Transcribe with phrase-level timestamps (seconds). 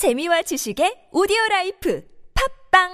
[0.00, 2.02] 재미와 지식의 오디오 라이프
[2.72, 2.88] 팟빵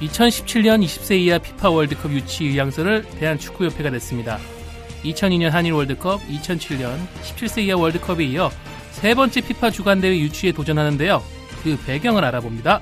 [0.00, 4.38] (2017년) (20세) 이하 피파 월드컵 유치 의향서를 대한축구협회가 냈습니다.
[5.04, 8.50] 2002년 한일 월드컵, 2007년 17세 이하 월드컵에 이어
[8.94, 11.22] 세 번째 피파 주관대회 유치에 도전하는데요.
[11.62, 12.80] 그 배경을 알아봅니다.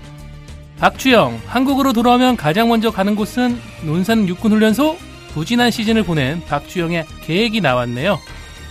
[0.78, 4.96] 박주영, 한국으로 돌아오면 가장 먼저 가는 곳은 논산 육군훈련소?
[5.32, 8.18] 부진한 시즌을 보낸 박주영의 계획이 나왔네요.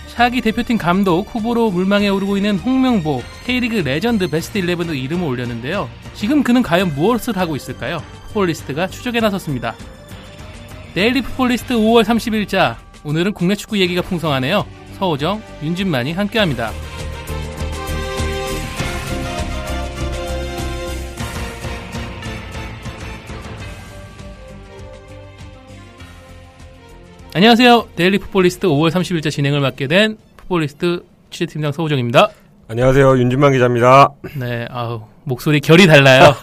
[0.08, 5.88] 차기 대표팀 감독 후보로 물망에 오르고 있는 홍명보, K리그 레전드 베스트 11도 이름을 올렸는데요.
[6.14, 8.02] 지금 그는 과연 무엇을 하고 있을까요?
[8.28, 9.74] 풋볼리스트가 추적에 나섰습니다.
[10.94, 14.66] 데일리 풋볼리스트 5월 30일자 오늘은 국내 축구 얘기가 풍성하네요.
[14.98, 16.70] 서호정, 윤진만이 함께합니다.
[27.34, 27.88] 안녕하세요.
[27.96, 32.28] 데일리 풋볼리스트 5월 30일자 진행을 맡게 된 풋볼리스트 취재팀장 서호정입니다.
[32.68, 33.18] 안녕하세요.
[33.18, 34.08] 윤진만 기자입니다.
[34.38, 36.34] 네, 아우, 목소리 결이 달라요.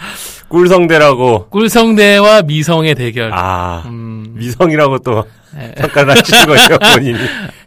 [0.48, 1.48] 꿀성대라고.
[1.48, 3.30] 꿀성대와 미성의 대결.
[3.32, 5.24] 아, 음, 미성이라고 또
[5.56, 5.72] 네.
[5.78, 7.18] 평가를 하시는 거죠, 본인이.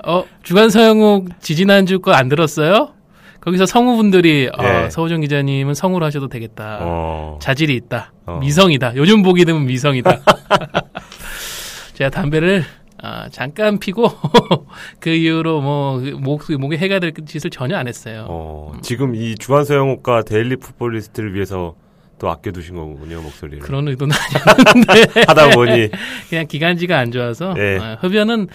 [0.06, 2.94] 어, 주간 서영욱 지지난주 거 안 들었어요?
[3.42, 4.90] 거기서 성우분들이 어, 네.
[4.90, 6.80] 서호정 기자님은 성우로 하셔도 되겠다.
[6.82, 8.12] 어, 자질이 있다.
[8.26, 8.38] 어.
[8.40, 8.96] 미성이다.
[8.98, 10.20] 요즘 보기 드문 미성이다.
[11.98, 12.64] 제가 담배를
[13.02, 14.08] 아, 잠깐 피고
[15.00, 18.28] 그 이후로 뭐 목, 목에 해가 될 짓을 전혀 안 했어요.
[18.30, 21.76] 어, 지금 이 주간 서형욱과 데일리 풋볼리스트를 위해서
[22.20, 23.60] 또 아껴두신 거군요, 목소리를.
[23.60, 24.16] 그런 의도는
[24.86, 25.90] 아니었는데 하다 보니.
[26.30, 27.80] 그냥 기관지가 안 좋아서 네.
[27.80, 28.48] 아, 흡연은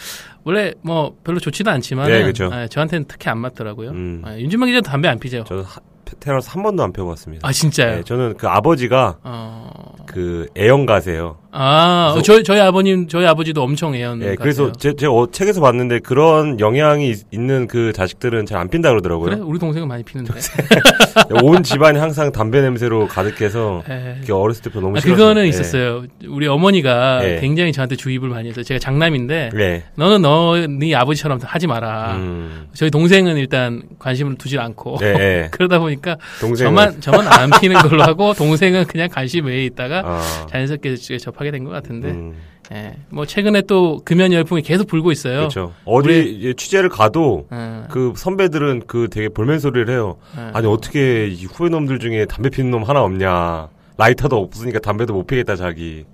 [0.45, 2.49] 원래 뭐 별로 좋지도 않지만 네, 그죠.
[2.71, 3.91] 저한테는 특히 안 맞더라고요.
[3.91, 4.23] 음.
[4.25, 5.43] 아, 윤진만 기자 도 담배 안 피죠?
[5.49, 5.81] 저는 하-
[6.21, 7.49] 태어나서 한 번도 안 펴봤습니다.
[7.49, 7.97] 아 진짜요?
[7.97, 9.95] 네, 저는 그 아버지가 어...
[10.07, 11.42] 그 애연가세요.
[11.55, 14.23] 아 그래서- 저희 저희 아버님 저희 아버지도 엄청 애연.
[14.23, 18.69] 예, 그래서 제, 제가 어, 책에서 봤는데 그런 영향이 있- 있는 그 자식들은 잘 안
[18.69, 19.25] 핀다 그러더라고요.
[19.31, 20.33] 그래 우리 동생은 많이 피는데.
[21.43, 24.17] 온 집안이 항상 담배 냄새로 가득해서 에.
[24.21, 25.17] 그게 어렸을 때부터 너무 아, 싫어서.
[25.17, 25.49] 그거는 예.
[25.49, 26.05] 있었어요.
[26.29, 27.39] 우리 어머니가 예.
[27.41, 28.63] 굉장히 저한테 주입을 많이 했어요.
[28.65, 29.85] 제가 장남인데 네.
[29.97, 32.15] 너는 너 네 아버지처럼 하지 마라.
[32.17, 32.69] 음.
[32.73, 35.49] 저희 동생은 일단 관심을 두질 않고 네, 네.
[35.53, 40.47] 그러다 보니까 동생은 저만 저만 안 피는 걸로 하고 동생은 그냥 관심 외에 있다가 아,
[40.51, 42.35] 자연스럽게 접하 게 된 것 같은데 음,
[42.73, 42.95] 예.
[43.11, 45.39] 뭐 최근에 또 금연 열풍이 계속 불고 있어요.
[45.41, 45.73] 그렇죠.
[45.85, 50.17] 어디 예, 취재를 가도 예, 그 선배들은 그 되게 볼멘 소리를 해요.
[50.39, 50.51] 예.
[50.55, 53.69] 아니 어떻게 이 후배 놈들 중에 담배 피는 놈 하나 없냐?
[53.99, 56.05] 라이터도 없으니까 담배도 못 피겠다 자기.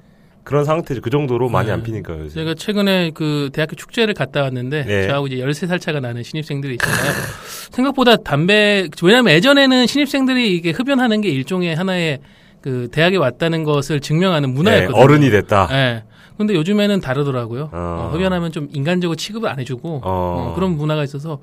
[0.42, 1.02] 그런 상태죠.
[1.02, 1.74] 그 정도로 많이 네.
[1.74, 2.20] 안 피니까요.
[2.24, 2.36] 요새.
[2.36, 5.06] 제가 최근에 그 대학교 축제를 갔다 왔는데 네.
[5.06, 7.12] 저하고 이제 13살 차가 나는 신입생들이 있잖아요.
[7.70, 12.20] 생각보다 담배 왜냐면 예전에는 신입생들이 이게 흡연하는 게 일종의 하나의
[12.60, 15.00] 그 대학에 왔다는 것을 증명하는 네, 문화였거든요.
[15.02, 15.68] 어른이 됐다.
[15.72, 16.04] 예.
[16.36, 17.64] 근데 요즘에는 다르더라고요.
[17.64, 17.70] 어.
[17.72, 20.00] 어, 흡연하면 좀 인간적으로 취급을 안 해주고 어.
[20.04, 21.40] 어, 그런 문화가 있어서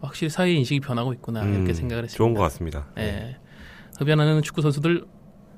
[0.00, 2.16] 확실히 사회 인식이 변하고 있구나 음, 이렇게 생각을 했습니다.
[2.16, 2.86] 좋은 것 같습니다.
[2.98, 3.36] 예.
[3.98, 5.04] 흡연하는 축구 선수들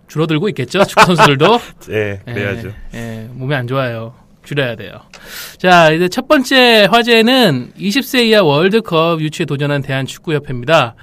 [0.08, 0.82] 줄어들고 있겠죠.
[0.86, 2.68] 축구 선수들도 네, 그래야죠.
[2.94, 4.14] 예, 예, 몸에 안 좋아요.
[4.42, 4.92] 줄여야 돼요.
[5.58, 10.94] 자, 이제 첫 번째 화제는 20세 이하 월드컵 유치에 도전한 대한축구협회입니다.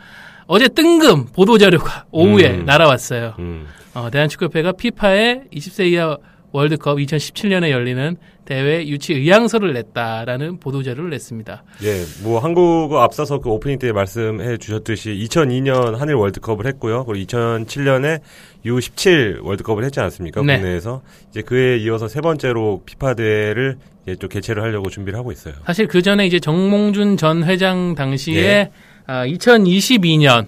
[0.47, 2.65] 어제 뜬금 보도자료가 오후에 음.
[2.65, 3.35] 날아왔어요.
[3.39, 3.67] 음.
[3.97, 6.17] 어, 대한축구협회가 피파에 20세 이하
[6.51, 8.15] 월드컵 2017년에 열리는
[8.45, 11.63] 대회 유치 의향서를 냈다라는 보도 자료를 냈습니다.
[11.83, 17.05] 예, 뭐 한국어 앞서서 그 오프닝 때 말씀해 주셨듯이 2002년 한일 월드컵을 했고요.
[17.05, 18.21] 그리고 2007년에
[18.65, 20.43] U17 월드컵을 했지 않았습니까?
[20.43, 20.57] 네.
[20.57, 25.55] 국내에서 이제 그에 이어서 세 번째로 피파 대회를 이제 또 개최를 하려고 준비를 하고 있어요.
[25.65, 28.71] 사실 그 전에 이제 정몽준 전 회장 당시에 예.
[29.07, 30.45] 아, 2022년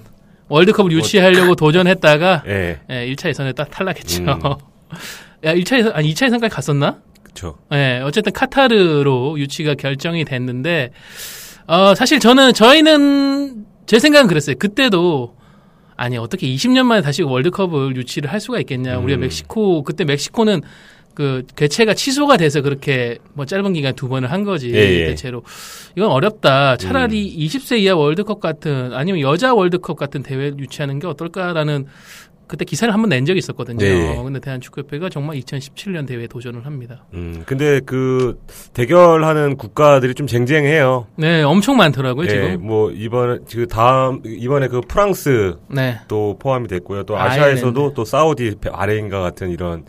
[0.50, 4.24] 월드컵을 유치하려고 도전했다가 예, 예, 1차 예선에 딱 탈락했죠.
[4.24, 4.28] 음.
[5.46, 7.02] 야, 1차 예선, 아니, 2차 예선까지 갔었나?
[7.24, 7.58] 그렇죠.
[7.72, 10.92] 예, 어쨌든 카타르로 유치가 결정이 됐는데,
[11.68, 14.56] 어, 사실 저는, 저희는, 제 생각은 그랬어요.
[14.58, 15.38] 그때도,
[15.96, 18.98] 아니, 어떻게 20년 만에 다시 월드컵을 유치를 할 수가 있겠냐.
[18.98, 19.04] 음.
[19.06, 20.62] 우리가 멕시코, 그때 멕시코는
[21.20, 24.72] 그, 개최가 취소가 돼서 그렇게 뭐 짧은 기간 두 번을 한 거지.
[24.74, 25.06] 예, 예.
[25.08, 25.44] 대체로.
[25.98, 26.78] 이건 어렵다.
[26.78, 31.88] 차라리 20세 이하 월드컵 같은, 아니면 여자 월드컵 같은 대회를 유치하는 게 어떨까라는
[32.48, 33.80] 그때 기사를 한번 낸 적이 있었거든요.
[33.80, 34.16] 네.
[34.24, 37.04] 근데 대한축구협회가 정말 2017년 대회에 도전을 합니다.
[37.14, 38.40] 음, 근데 그
[38.74, 41.06] 대결하는 국가들이 좀 쟁쟁해요.
[41.18, 42.66] 네, 엄청 많더라고요, 예, 지금.
[42.66, 46.00] 뭐 이번 그 다음 이번에 그 프랑스 네.
[46.08, 47.04] 또 포함이 됐고요.
[47.04, 47.42] 또 아일랜드.
[47.42, 49.84] 아시아에서도 또 사우디, 바레인과 같은 이런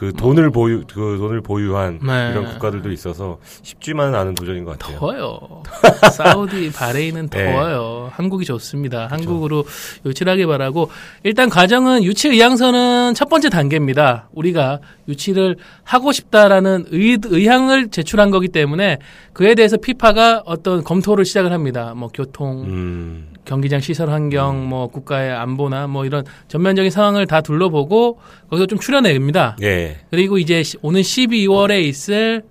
[0.00, 2.30] 그 돈을 보유 그 돈을 보유한 네.
[2.30, 4.98] 이런 국가들도 있어서 쉽지만은 않은 도전인 것 같아요.
[4.98, 5.62] 더워요.
[6.16, 7.52] 사우디, 바레인은 네.
[7.52, 8.08] 더워요.
[8.14, 9.08] 한국이 좋습니다.
[9.10, 9.66] 한국으로
[10.06, 10.90] 유치하게 바라고
[11.22, 14.30] 일단 과정은 유치 의향서는 첫 번째 단계입니다.
[14.32, 19.00] 우리가 유치를 하고 싶다라는 의, 의향을 제출한 거기 때문에
[19.34, 21.92] 그에 대해서 피파가 어떤 검토를 시작을 합니다.
[21.94, 28.18] 뭐 교통, 음, 경기장 시설 환경, 뭐 국가의 안보나 뭐 이런 전면적인 상황을 다 둘러보고
[28.50, 29.56] 거기서 좀 추려냅니다.
[29.62, 29.96] 예.
[30.10, 32.42] 그리고 이제 시- 오는 12월에 있을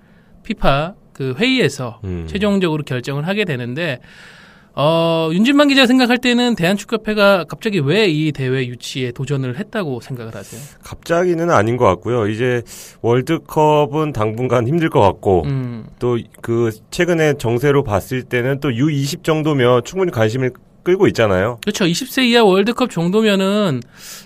[0.43, 2.25] 피파 그 회의에서 음.
[2.27, 3.99] 최종적으로 결정을 하게 되는데
[4.75, 10.61] 어, 윤진만 기자가 생각할 때는 대한축구협회가 갑자기 왜 이 대회 유치에 도전을 했다고 생각을 하세요?
[10.81, 12.27] 갑자기는 아닌 것 같고요.
[12.27, 12.61] 이제
[13.01, 20.11] 월드컵은 당분간 힘들 것 같고 음, 또그 최근에 정세로 봤을 때는 또 U20 정도면 충분히
[20.11, 20.51] 관심을
[20.89, 21.59] 끌고 있잖아요.
[21.61, 21.85] 그렇죠.
[21.85, 23.81] 20세 이하 월드컵 정도면은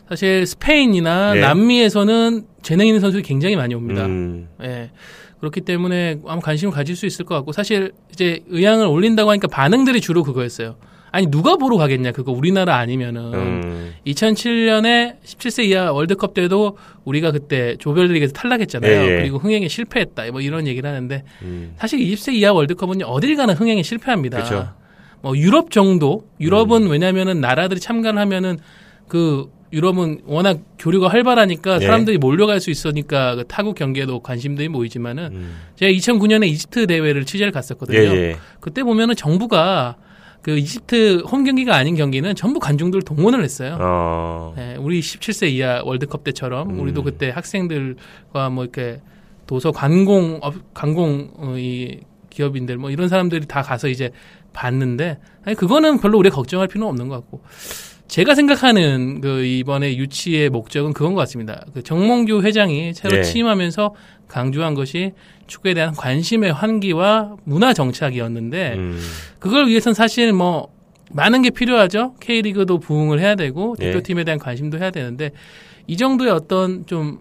[0.07, 1.41] 사실 스페인이나 네.
[1.41, 4.05] 남미에서는 재능 있는 선수들이 굉장히 많이 옵니다.
[4.05, 4.91] 음, 예.
[5.39, 9.99] 그렇기 때문에 아마 관심을 가질 수 있을 것 같고 사실 이제 의향을 올린다고 하니까 반응들이
[9.99, 10.77] 주로 그거였어요.
[11.11, 17.75] 아니 누가 보러 가겠냐 그거 우리나라 아니면은 음, 2007년에 17세 이하 월드컵 때도 우리가 그때
[17.77, 18.91] 조별리그에서 탈락했잖아요.
[18.91, 19.17] 예, 예.
[19.17, 20.31] 그리고 흥행에 실패했다.
[20.31, 21.75] 뭐 이런 얘기를 하는데 음.
[21.77, 24.43] 사실 20세 이하 월드컵은 어딜 가나 흥행에 실패합니다.
[24.43, 24.69] 그쵸.
[25.23, 26.41] 뭐 유럽 정도 음.
[26.41, 28.59] 유럽은 왜냐면은 나라들이 참가를 하면은
[29.07, 31.85] 그 유럽은 워낙 교류가 활발하니까 예.
[31.85, 35.55] 사람들이 몰려갈 수 있으니까 그 타국 경기에도 관심들이 모이지만은 음.
[35.77, 37.97] 제가 2009년에 이집트 대회를 취재를 갔었거든요.
[37.97, 38.37] 예, 예.
[38.59, 39.95] 그때 보면은 정부가
[40.41, 43.77] 그 이집트 홈 경기가 아닌 경기는 전부 관중들 동원을 했어요.
[43.79, 46.79] 어, 네, 우리 17세 이하 월드컵 때처럼 음.
[46.81, 48.99] 우리도 그때 학생들과 뭐 이렇게
[49.47, 54.11] 도서 관공 업 관공 어, 이 기업인들 뭐 이런 사람들이 다 가서 이제
[54.53, 57.41] 봤는데 아니 그거는 별로 우리가 걱정할 필요는 없는 것 같고
[58.07, 61.65] 제가 생각하는 그 이번에 유치의 목적은 그건 것 같습니다.
[61.73, 63.23] 그 정몽규 회장이 새로 예.
[63.23, 63.95] 취임하면서
[64.27, 65.13] 강조한 것이
[65.47, 68.99] 축구에 대한 관심의 환기와 문화 정착이었는데 음,
[69.39, 70.69] 그걸 위해선 사실 뭐
[71.11, 72.15] 많은 게 필요하죠.
[72.19, 73.85] K리그도 부응을 해야 되고 예.
[73.85, 75.31] 대표팀에 대한 관심도 해야 되는데
[75.87, 77.19] 이 정도의 어떤 좀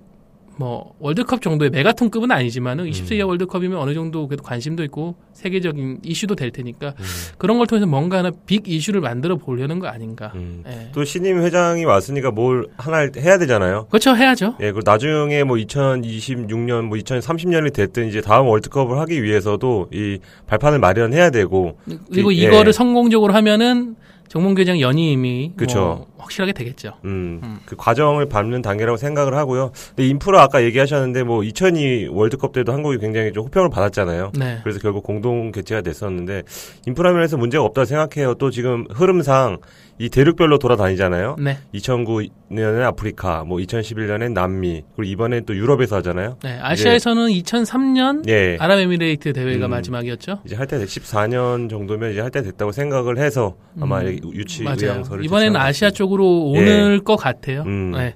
[0.56, 6.34] 뭐 월드컵 정도의 메가톤급은 아니지만은 20세 이하 월드컵이면 어느 정도 그래도 관심도 있고 세계적인 이슈도
[6.34, 6.94] 될 테니까
[7.38, 10.32] 그런 걸 통해서 뭔가 하나 빅 이슈를 만들어 보려는 거 아닌가.
[10.34, 10.62] 음.
[10.66, 10.90] 예.
[10.92, 13.86] 또 신임 회장이 왔으니까 뭘 하나 해야 되잖아요.
[13.88, 14.56] 그렇죠 해야죠.
[14.60, 20.78] 예, 그리고 나중에 뭐 2026년, 뭐 2030년이 됐든 이제 다음 월드컵을 하기 위해서도 이 발판을
[20.78, 21.78] 마련해야 되고,
[22.10, 22.38] 그리고 예.
[22.38, 23.96] 이거를 성공적으로 하면은
[24.28, 25.78] 정몽규 회장 연임이 그쵸.
[25.78, 26.94] 뭐 확실하게 되겠죠.
[27.04, 27.58] 음, 음.
[27.66, 29.72] 그 과정을 밟는 단계라고 생각을 하고요.
[29.88, 34.32] 근데 인프라 아까 얘기하셨는데 뭐 2002 월드컵 때도 한국이 굉장히 좀 호평을 받았잖아요.
[34.38, 34.58] 네.
[34.62, 36.42] 그래서 결국 공동 개최가 됐었는데
[36.86, 38.34] 인프라 면에서 문제가 없다 생각해요.
[38.34, 39.58] 또 지금 흐름상
[39.98, 41.36] 이 대륙별로 돌아다니잖아요.
[41.38, 41.58] 네.
[41.74, 46.38] 2009년에 아프리카, 뭐 2011년엔 남미, 그리고 이번엔 또 유럽에서 하잖아요.
[46.42, 46.58] 네.
[46.60, 48.56] 아시아에서는 2003년 예.
[48.58, 49.70] 아랍에미레이트 대회가 음.
[49.70, 50.40] 마지막이었죠.
[50.44, 54.64] 이제 할 때 14년 정도면 이제 할 때 됐다고 생각을 해서 아마 음, 유치.
[54.66, 57.62] 의향서를 이번에는 아시아 것 쪽으로 오늘 것 같아요.
[57.66, 57.92] 음.
[57.92, 58.14] 네.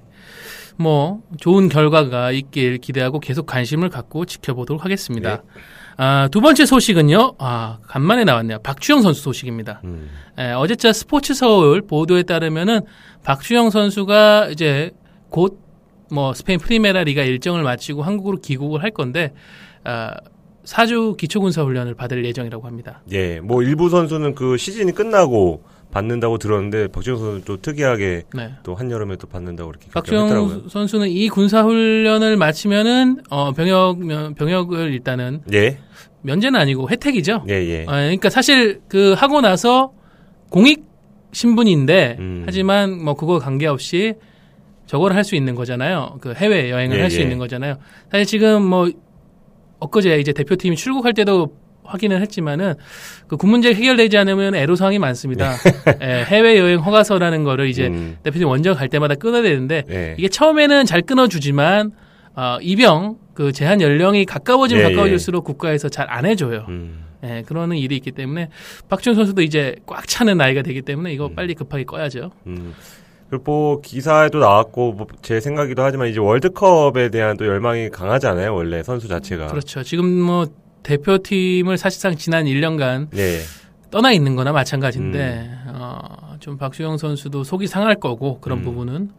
[0.77, 5.37] 뭐 좋은 결과가 있길 기대하고 계속 관심을 갖고 지켜보도록 하겠습니다.
[5.37, 5.41] 네.
[5.97, 7.33] 아, 두 번째 소식은요.
[7.39, 8.59] 아, 간만에 나왔네요.
[8.59, 9.81] 박주영 선수 소식입니다.
[9.85, 10.09] 음.
[10.37, 12.81] 에, 어제자 스포츠 서울 보도에 따르면은
[13.23, 14.91] 박주영 선수가 이제
[15.29, 15.67] 곧
[16.09, 19.33] 뭐 스페인 프리메라 리가 일정을 마치고 한국으로 귀국을 할 건데
[19.83, 20.15] 아,
[20.63, 23.01] 사주 기초군사 훈련을 받을 예정이라고 합니다.
[23.11, 28.51] 예, 뭐 일부 선수는 그 시즌이 끝나고 받는다고 들었는데 박지영 선수는 또 특이하게 네.
[28.63, 29.87] 또 한여름에 또 받는다고 이렇게.
[29.93, 35.79] 박주영 선수는 이 군사 훈련을 마치면은 어 병역 면- 병역을 일단은 예,
[36.21, 37.45] 면제는 아니고 혜택이죠.
[37.49, 37.81] 예, 예.
[37.83, 39.93] 어, 그러니까 사실 그 하고 나서
[40.49, 40.85] 공익
[41.31, 42.43] 신분인데 음.
[42.45, 44.13] 하지만 뭐 그거 관계없이
[44.87, 46.17] 저거를 할수 있는 거잖아요.
[46.21, 47.23] 그 해외 여행을 예, 할수 예.
[47.23, 47.77] 있는 거잖아요.
[48.11, 48.89] 사실 지금 뭐
[49.79, 51.55] 엊그제 이제 대표팀이 출국할 때도
[51.87, 52.75] 확인을 했지만은
[53.27, 55.53] 그 군문제 해결되지 않으면 애로사항이 많습니다.
[56.01, 60.15] 예, 해외 여행 허가서라는 거를 이제 음, 대표팀 원정 갈 때마다 끊어야 되는데 예.
[60.17, 61.91] 이게 처음에는 잘 끊어주지만
[62.35, 66.65] 어, 입영 그 제한 연령이 가까워지면 예, 가까워질수록 국가에서 잘 안 해줘요.
[66.69, 68.49] 음, 예, 그러는 일이 있기 때문에
[68.89, 71.35] 박지원 선수도 이제 꽉 차는 나이가 되기 때문에 이거 음.
[71.35, 72.31] 빨리 급하게 꺼야죠.
[72.47, 72.73] 음.
[73.29, 78.55] 그리고 뭐 기사에도 나왔고 뭐 제 생각이기도 하지만 이제 월드컵에 대한 또 열망이 강하잖아요.
[78.55, 79.47] 원래 선수 자체가.
[79.47, 79.83] 그렇죠.
[79.83, 80.47] 지금 뭐
[80.83, 83.39] 대표팀을 사실상 지난 1년간 예.
[83.91, 85.73] 떠나 있는 거나 마찬가지인데 음.
[85.75, 88.63] 어, 좀 박주영 선수도 속이 상할 거고 그런 음.
[88.63, 89.11] 부분은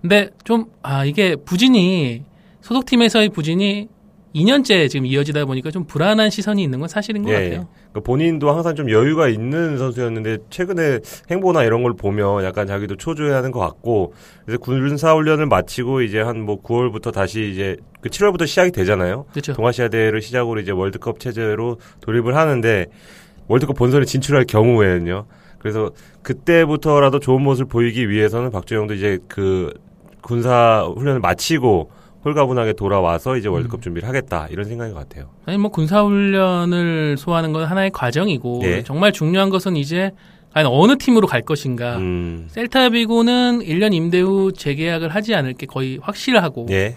[0.00, 2.22] 근데 좀 아 이게 부진이
[2.60, 3.88] 소속팀에서의 부진이
[4.36, 7.34] 2년째 지금 이어지다 보니까 좀 불안한 시선이 있는 건 사실인 것 예.
[7.34, 7.68] 같아요.
[7.90, 11.00] 그러니까 본인도 항상 좀 여유가 있는 선수였는데 최근에
[11.30, 14.12] 행보나 이런 걸 보면 약간 자기도 초조해하는 것 같고
[14.44, 19.24] 그래서 군사 훈련을 마치고 이제 한 뭐 9월부터 다시 이제 그 7월부터 시작이 되잖아요.
[19.30, 19.54] 그렇죠.
[19.54, 22.86] 동아시아 대회를 시작으로 이제 월드컵 체제로 돌입을 하는데
[23.48, 25.24] 월드컵 본선에 진출할 경우에는요.
[25.58, 25.90] 그래서
[26.22, 29.72] 그때부터라도 좋은 모습을 보이기 위해서는 박주영도 이제 그
[30.20, 31.90] 군사 훈련을 마치고
[32.26, 35.30] 홀가분하게 돌아와서 이제 월드컵 준비를 하겠다 이런 생각인 것 같아요.
[35.46, 38.82] 아니 뭐 군사 훈련을 소화하는 건 하나의 과정이고 예.
[38.82, 40.10] 정말 중요한 것은 이제
[40.52, 41.98] 과연 어느 팀으로 갈 것인가.
[41.98, 46.96] 음, 셀타비고는 1년 임대 후 재계약을 하지 않을 게 거의 확실하고 예,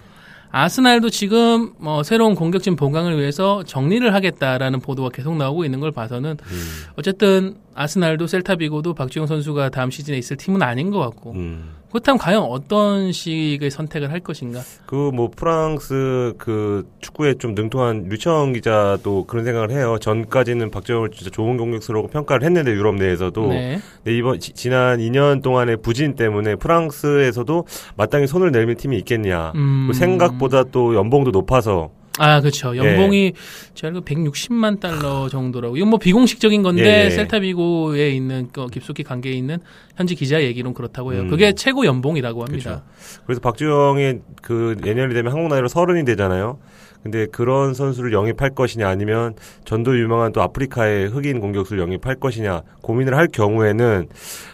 [0.51, 6.37] 아스날도 지금 뭐 새로운 공격진 보강을 위해서 정리를 하겠다라는 보도가 계속 나오고 있는 걸 봐서는
[6.41, 6.63] 음,
[6.95, 11.78] 어쨌든 아스날도 셀타비고도 박주영 선수가 다음 시즌에 있을 팀은 아닌 것 같고 음.
[11.91, 14.61] 그렇다면 과연 어떤 식의 선택을 할 것인가?
[14.85, 19.97] 그 뭐 프랑스 그 축구에 좀 능통한 류청 기자도 그런 생각을 해요.
[19.99, 23.79] 전까지는 박정을 진짜 좋은 공격수라고 평가를 했는데 유럽 내에서도 네.
[24.03, 27.65] 근데 이번 지, 지난 2년 동안의 부진 때문에 프랑스에서도
[27.95, 29.53] 마땅히 손을 내밀 팀이 있겠냐.
[29.55, 29.87] 음.
[29.87, 32.75] 그 생각보다 또 연봉도 높아서 아, 그렇죠.
[32.75, 33.33] 연봉이
[33.75, 35.77] 제가 알고 160만 달러 정도라고.
[35.77, 37.09] 이건 뭐 비공식적인 건데 예, 예.
[37.11, 39.59] 셀타비고에 있는 그 깊숙이 관계에 있는
[39.95, 41.21] 현지 기자 얘기론 그렇다고 해요.
[41.21, 41.29] 음.
[41.29, 42.83] 그게 최고 연봉이라고 합니다.
[43.25, 46.59] 그래서 박주영이 그 내년이 되면 한국 나이로 서른이 되잖아요.
[47.03, 49.33] 근데 그런 선수를 영입할 것이냐 아니면
[49.65, 54.07] 전도 유명한 또 아프리카의 흑인 공격수를 영입할 것이냐 고민을 할 경우에는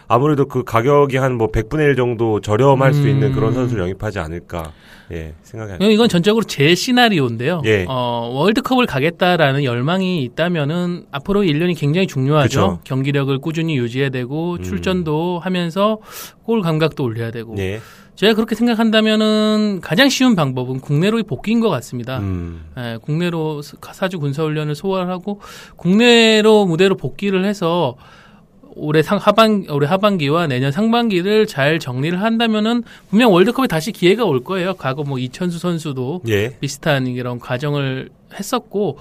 [0.08, 3.32] 아무래도 그 가격이 한 뭐 100분의 1 정도 저렴할 수 있는 음.
[3.34, 4.72] 그런 선수를 영입하지 않을까.
[5.12, 7.62] 예, 생각이 안 이건 전적으로 제 시나리오인데요.
[7.66, 7.84] 예.
[7.88, 12.48] 어, 월드컵을 가겠다라는 열망이 있다면은 앞으로 1년이 굉장히 중요하죠.
[12.48, 12.80] 그쵸.
[12.84, 14.62] 경기력을 꾸준히 유지해야 되고 음.
[14.62, 15.98] 출전도 하면서
[16.42, 17.54] 골 감각도 올려야 되고.
[17.58, 17.80] 예.
[18.16, 22.18] 제가 그렇게 생각한다면은 가장 쉬운 방법은 국내로의 복귀인 것 같습니다.
[22.18, 22.64] 음.
[22.78, 25.40] 예, 국내로 스- 사주 군사훈련을 소화하고
[25.76, 27.96] 국내로 무대로 복귀를 해서
[28.74, 34.44] 올해 상 하반 올해 하반기와 내년 상반기를 잘 정리를 한다면은 분명 월드컵에 다시 기회가 올
[34.44, 34.74] 거예요.
[34.74, 36.56] 과거 뭐 이천수 선수도 예.
[36.58, 38.98] 비슷한 이런 과정을 했었고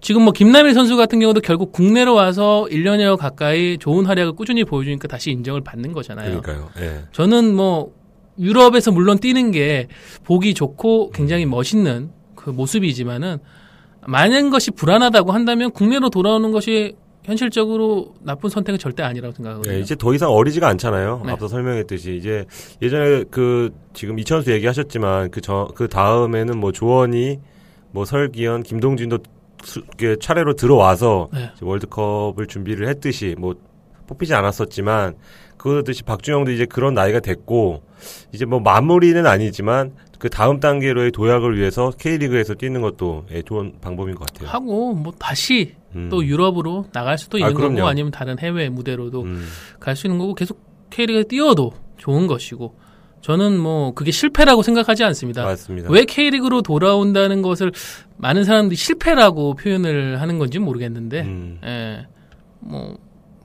[0.00, 5.08] 지금 뭐 김남일 선수 같은 경우도 결국 국내로 와서 1년여 가까이 좋은 활약을 꾸준히 보여주니까
[5.08, 6.40] 다시 인정을 받는 거잖아요.
[6.40, 6.70] 그러니까요.
[6.80, 7.00] 예.
[7.12, 7.92] 저는 뭐
[8.38, 9.88] 유럽에서 물론 뛰는 게
[10.24, 13.38] 보기 좋고 굉장히 멋있는 그 모습이지만은
[14.06, 19.74] 많은 것이 불안하다고 한다면 국내로 돌아오는 것이 현실적으로 나쁜 선택은 절대 아니라고 생각하거든요.
[19.74, 21.22] 예, 이제 더 이상 어리지가 않잖아요.
[21.26, 21.32] 네.
[21.32, 22.46] 앞서 설명했듯이 이제
[22.80, 27.38] 예전에 그 지금 이천수 얘기하셨지만 그저그 다음에는 뭐 조원이
[27.90, 29.18] 뭐 설기현, 김동진도
[29.62, 31.50] 수, 이렇게 차례로 들어와서 네.
[31.60, 33.54] 월드컵을 준비를 했듯이 뭐
[34.06, 35.16] 뽑히지 않았었지만
[35.58, 37.82] 그러듯이 박준영도 이제 그런 나이가 됐고
[38.32, 44.14] 이제 뭐 마무리는 아니지만 그 다음 단계로의 도약을 위해서 K리그에서 뛰는 것도 예, 좋은 방법인
[44.14, 44.48] 것 같아요.
[44.48, 46.08] 하고 뭐 다시 음.
[46.10, 47.76] 또 유럽으로 나갈 수도 아, 있는 그럼요.
[47.76, 49.46] 거고 아니면 다른 해외 무대로도 음.
[49.78, 50.60] 갈수 있는 거고 계속
[50.90, 52.74] K리그에 뛰어도 좋은 것이고
[53.20, 55.44] 저는 뭐 그게 실패라고 생각하지 않습니다.
[55.44, 55.90] 맞습니다.
[55.90, 57.72] 왜 K리그로 돌아온다는 것을
[58.16, 61.58] 많은 사람들이 실패라고 표현을 하는 건지 모르겠는데, 음.
[61.64, 62.06] 예,
[62.60, 62.96] 뭐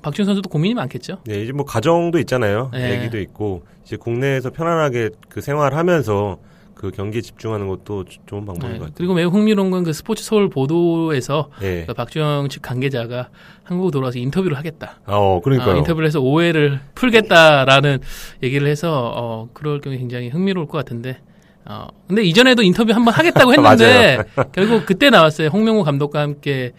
[0.03, 1.17] 박준 선수도 고민이 많겠죠.
[1.25, 2.69] 네, 이제 뭐 가정도 있잖아요.
[2.73, 2.97] 네.
[2.99, 6.37] 애기도 있고 이제 국내에서 편안하게 그 생활하면서
[6.75, 8.95] 그 경기에 집중하는 것도 조- 좋은 방법인 예, 것 같아요.
[8.97, 11.85] 그리고 매우 흥미로운 건 그 스포츠 서울 보도에서 네.
[11.87, 13.29] 그 박주영 측 관계자가
[13.63, 14.99] 한국 돌아와서 인터뷰를 하겠다.
[15.05, 15.75] 아, 어, 그러니까요.
[15.75, 17.99] 아, 인터뷰를 해서 오해를 풀겠다라는
[18.43, 21.19] 얘기를 해서 어, 그럴 경우 굉장히 흥미로울 것 같은데.
[21.65, 24.17] 어, 근데 이전에도 인터뷰 한번 하겠다고 했는데
[24.51, 25.47] 결국 그때 나왔어요.
[25.47, 26.73] 홍명호 감독과 함께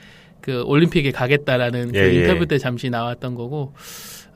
[0.45, 2.21] 그 올림픽에 가겠다라는 그 예, 예.
[2.21, 3.73] 인터뷰 때 잠시 나왔던 거고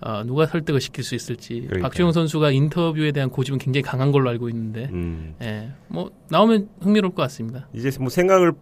[0.00, 1.82] 어, 누가 설득을 시킬 수 있을지 그러니까요.
[1.82, 7.14] 박주영 선수가 인터뷰에 대한 고집은 굉장히 강한 걸로 알고 있는데 음, 예, 뭐 나오면 흥미로울
[7.14, 7.68] 것 같습니다.
[7.74, 8.52] 이제 뭐 생각을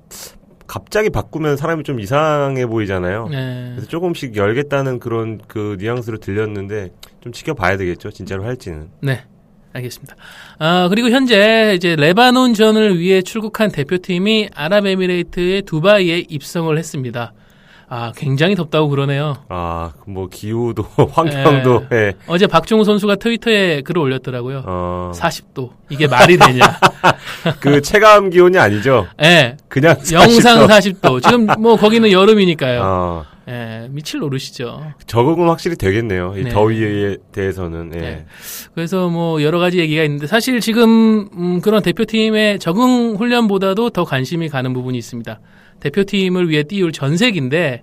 [0.67, 3.29] 갑자기 바꾸면 사람이 좀 이상해 보이잖아요.
[3.31, 3.71] 예.
[3.75, 8.11] 그래서 조금씩 열겠다는 그런 그 뉘앙스로 들렸는데 좀 지켜봐야 되겠죠.
[8.11, 8.88] 진짜로 할지는.
[9.03, 9.23] 네.
[9.76, 10.16] 알겠습니다.
[10.59, 17.33] 아, 그리고 현재 이제 레바논전을 위해 출국한 대표팀이 아랍에미레이트의 두바이에 입성을 했습니다.
[17.88, 19.37] 아, 굉장히 덥다고 그러네요.
[19.49, 22.14] 아, 뭐 기후도 환경도 예.
[22.26, 24.64] 어제 박종우 선수가 트위터에 글을 올렸더라고요.
[24.66, 25.71] 어, 40도.
[25.88, 26.64] 이게 말이 되냐.
[27.61, 29.06] 그 체감 기온이 아니죠.
[29.23, 29.56] 예.
[29.68, 31.00] 그냥 영상 40도.
[31.00, 31.23] 40도.
[31.23, 32.83] 지금 뭐 거기는 여름이니까요.
[32.85, 33.88] 어, 예.
[33.91, 34.93] 미칠 노릇이죠.
[35.07, 36.35] 적응은 확실히 되겠네요.
[36.37, 36.50] 이 네.
[36.50, 37.93] 더위에 대해서는.
[37.95, 38.00] 예.
[38.00, 38.26] 네.
[38.75, 44.49] 그래서 뭐 여러 가지 얘기가 있는데 사실 지금 음, 그런 대표팀의 적응 훈련보다도 더 관심이
[44.49, 45.41] 가는 부분이 있습니다.
[45.80, 47.83] 대표팀을 위해 띄울 전색인데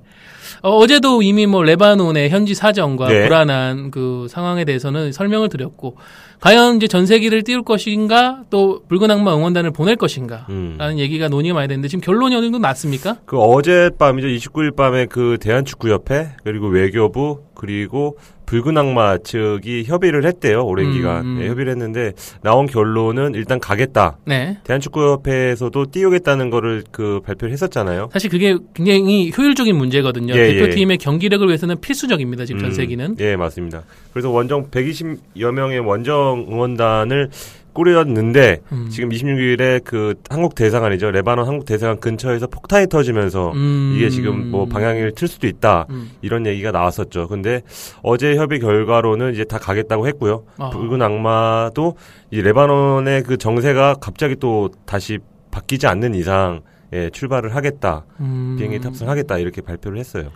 [0.61, 3.23] 어, 제도 이미 뭐 레바논의 현지 사정과 네.
[3.23, 5.97] 불안한 그 상황에 대해서는 설명을 드렸고
[6.39, 10.75] 과연 이제 전세기를 띄울 것인가 또 붉은 악마 응원단을 보낼 것인가 음.
[10.77, 13.17] 라는 얘기가 논의가 많이 됐는데 지금 결론이 어느 정도 났습니까?
[13.25, 14.27] 그 어젯밤이죠.
[14.27, 18.17] 29일 밤에 그 대한축구협회 그리고 외교부 그리고
[18.53, 20.63] 붉은 악마 측이 협의를 했대요.
[20.63, 21.39] 오랜 음, 기간 음.
[21.39, 24.17] 네, 협의를 했는데 나온 결론은 일단 가겠다.
[24.25, 24.59] 네.
[24.63, 28.09] 대한축구협회에서도 띄우겠다는 거를 그 발표를 했었잖아요.
[28.13, 30.35] 사실 그게 굉장히 효율적인 문제거든요.
[30.35, 32.45] 예, 대표팀의 경기력을 위해서는 필수적입니다.
[32.45, 33.15] 지금 음, 전 세기는.
[33.21, 33.81] 예, 맞습니다.
[34.11, 37.31] 그래서 원정 120여 명의 원정 응원단을
[37.73, 38.87] 꾸렸는데 음.
[38.89, 41.11] 지금 26일에 그 한국 대사관이죠.
[41.11, 43.93] 레바논 한국 대사관 근처에서 폭탄이 터지면서 음.
[43.95, 45.87] 이게 지금 뭐 방향을 틀 수도 있다.
[45.89, 46.11] 음.
[46.21, 47.27] 이런 얘기가 나왔었죠.
[47.27, 47.61] 근데
[48.01, 50.43] 어제 협의 결과로는 이제 다 가겠다고 했고요.
[50.57, 50.69] 아.
[50.69, 51.97] 붉은 악마도
[52.31, 55.19] 이 레바논의 그 정세가 갑자기 또 다시
[55.51, 56.61] 바뀌지 않는 이상
[56.93, 58.05] 예, 출발을 하겠다.
[58.19, 58.55] 음.
[58.57, 59.39] 비행기 탑승하겠다.
[59.39, 60.29] 이렇게 발표를 했어요.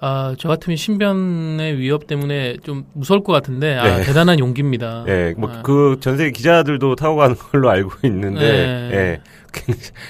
[0.00, 4.02] 아, 저 같으면 신변의 위협 때문에 좀 무서울 것 같은데, 아, 네.
[4.04, 5.04] 대단한 용기입니다.
[5.08, 5.62] 예, 뭐 아.
[5.62, 8.90] 그 전 세계 기자들도 타고 가는 걸로 알고 있는데 네.
[8.92, 9.20] 예.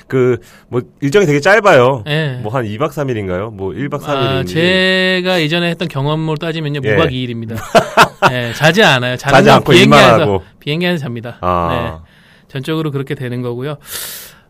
[0.06, 2.04] 그뭐 일정이 되게 짧아요.
[2.06, 2.38] 예.
[2.42, 3.52] 뭐한 2박 3일인가요?
[3.52, 4.40] 뭐 1박 3일인지.
[4.40, 6.92] 아, 제가 예전에 했던 경험을 따지면요, 예.
[6.94, 7.56] 무박 2일입니다.
[8.32, 9.16] 예, 자지 않아요.
[9.16, 10.42] 자는 자지 건 않고 비행기 일만 안에서, 하고.
[10.60, 11.38] 비행기 안에서 잡니다.
[11.40, 12.00] 아.
[12.04, 12.10] 네.
[12.48, 13.76] 전적으로 그렇게 되는 거고요.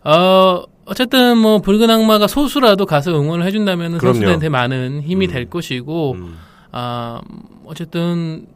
[0.04, 4.00] 어, 어쨌든 뭐 붉은 악마가 소수라도 가서 응원을 해준다면.
[4.00, 5.30] 선수들한테 많은 힘이 음.
[5.30, 6.36] 될 것이고, 음.
[6.72, 7.20] 아,
[7.64, 8.46] 어쨌든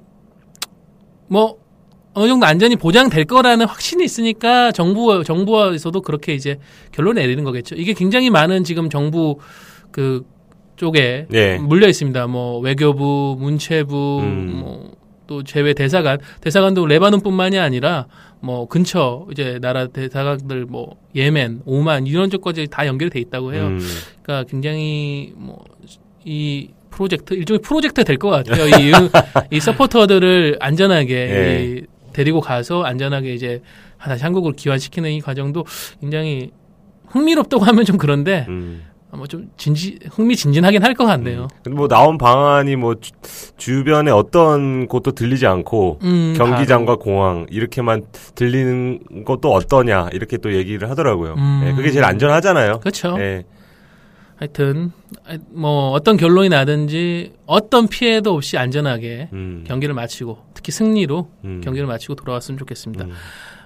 [1.29, 1.59] 뭐
[2.13, 6.59] 어느 정도 안전이 보장될 거라는 확신이 있으니까 정부 정부에서도 그렇게 이제
[6.91, 7.77] 결론을 내리는 거겠죠.
[7.77, 9.39] 이게 굉장히 많은 지금 정부
[9.93, 10.25] 그
[10.75, 11.59] 쪽에 네.
[11.59, 12.27] 물려 있습니다.
[12.27, 14.65] 뭐 외교부, 문체부, 음.
[15.29, 18.07] 뭐또 제외 대사관, 대사관도 레바논뿐만이 아니라
[18.45, 23.67] 뭐 근처 이제 나라 대사관들 뭐 예멘, 오만 이런 쪽까지 다 연결돼 있다고 해요.
[23.69, 23.81] 음.
[24.23, 25.65] 그러니까 굉장히 뭐
[26.27, 28.67] 이 프로젝트 일종의 프로젝트 될 것 같아요.
[28.81, 29.11] 이, 응-
[29.51, 31.65] 이 서포터들을 안전하게 예.
[31.65, 31.83] 이
[32.15, 33.61] 데리고 가서 안전하게 이제
[33.99, 35.67] 다시 한국으로 귀환시키는 이 과정도
[36.01, 36.51] 굉장히
[37.09, 38.85] 흥미롭다고 하면 좀 그런데 음.
[39.17, 41.49] 뭐좀 진지 흥미진진하긴 할 것 같네요.
[41.63, 43.11] 근데 뭐 나온 방안이 뭐 주,
[43.57, 48.03] 주변에 어떤 곳도 들리지 않고 음, 경기장과 공항 이렇게만
[48.35, 51.35] 들리는 것도 어떠냐 이렇게 또 얘기를 하더라고요.
[51.37, 51.65] 음.
[51.67, 52.79] 예, 그게 제일 안전하잖아요.
[52.81, 53.17] 그렇죠.
[53.19, 53.45] 예.
[54.37, 54.91] 하여튼
[55.51, 59.65] 뭐 어떤 결론이 나든지 어떤 피해도 없이 안전하게 음.
[59.67, 61.61] 경기를 마치고 특히 승리로 음.
[61.63, 63.07] 경기를 마치고 돌아왔으면 좋겠습니다.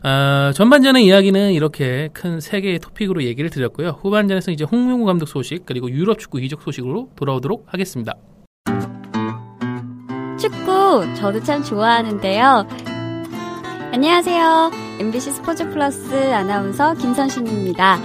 [0.05, 0.07] 음.
[0.07, 3.99] 아, 전반전의 이야기는 이렇게 큰 세 개의 토픽으로 얘기를 드렸고요.
[4.00, 8.15] 후반전에서 이제 홍명호 감독 소식 그리고 유럽 축구 이적 소식으로 돌아오도록 하겠습니다.
[10.39, 12.67] 축구 저도 참 좋아하는데요.
[13.93, 14.71] 안녕하세요.
[15.00, 17.99] MBC 스포츠 플러스 아나운서 김선신입니다.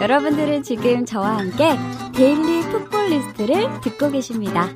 [0.00, 1.76] 여러분들은 지금 저와 함께
[2.14, 4.68] 데일리 풋볼 리스트를 듣고 계십니다.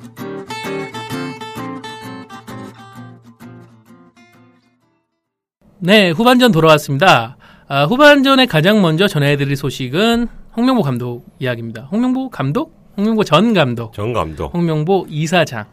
[5.85, 7.37] 네, 후반전 돌아왔습니다.
[7.67, 11.89] 아, 후반전에 가장 먼저 전해드릴 소식은 홍명보 감독 이야기입니다.
[11.91, 12.73] 홍명보 감독?
[12.97, 13.93] 홍명보 전 감독.
[13.93, 14.51] 전 감독.
[14.51, 15.65] 홍명보 이사장.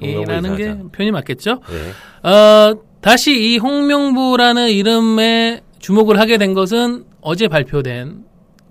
[0.00, 0.76] 이라는 게.
[0.92, 1.58] 표현이 맞겠죠?
[1.72, 2.28] 예.
[2.28, 8.24] 어, 다시 이 홍명보라는 이름에 주목을 하게 된 것은 어제 발표된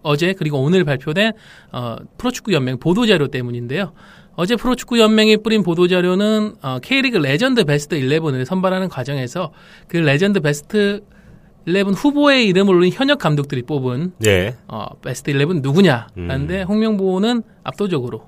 [0.05, 1.33] 어제 그리고 오늘 발표된
[1.71, 3.91] 어, 프로축구 연맹 보도 자료 때문인데요.
[4.35, 9.51] 어제 프로축구 연맹이 뿌린 보도 자료는 어, K리그 레전드 베스트 11을 선발하는 과정에서
[9.87, 11.01] 그 레전드 베스트
[11.67, 14.55] 11 후보의 이름을 올린 현역 감독들이 뽑은 예.
[14.67, 16.67] 어, 베스트 11 누구냐라는데 음.
[16.67, 18.27] 홍명보는 압도적으로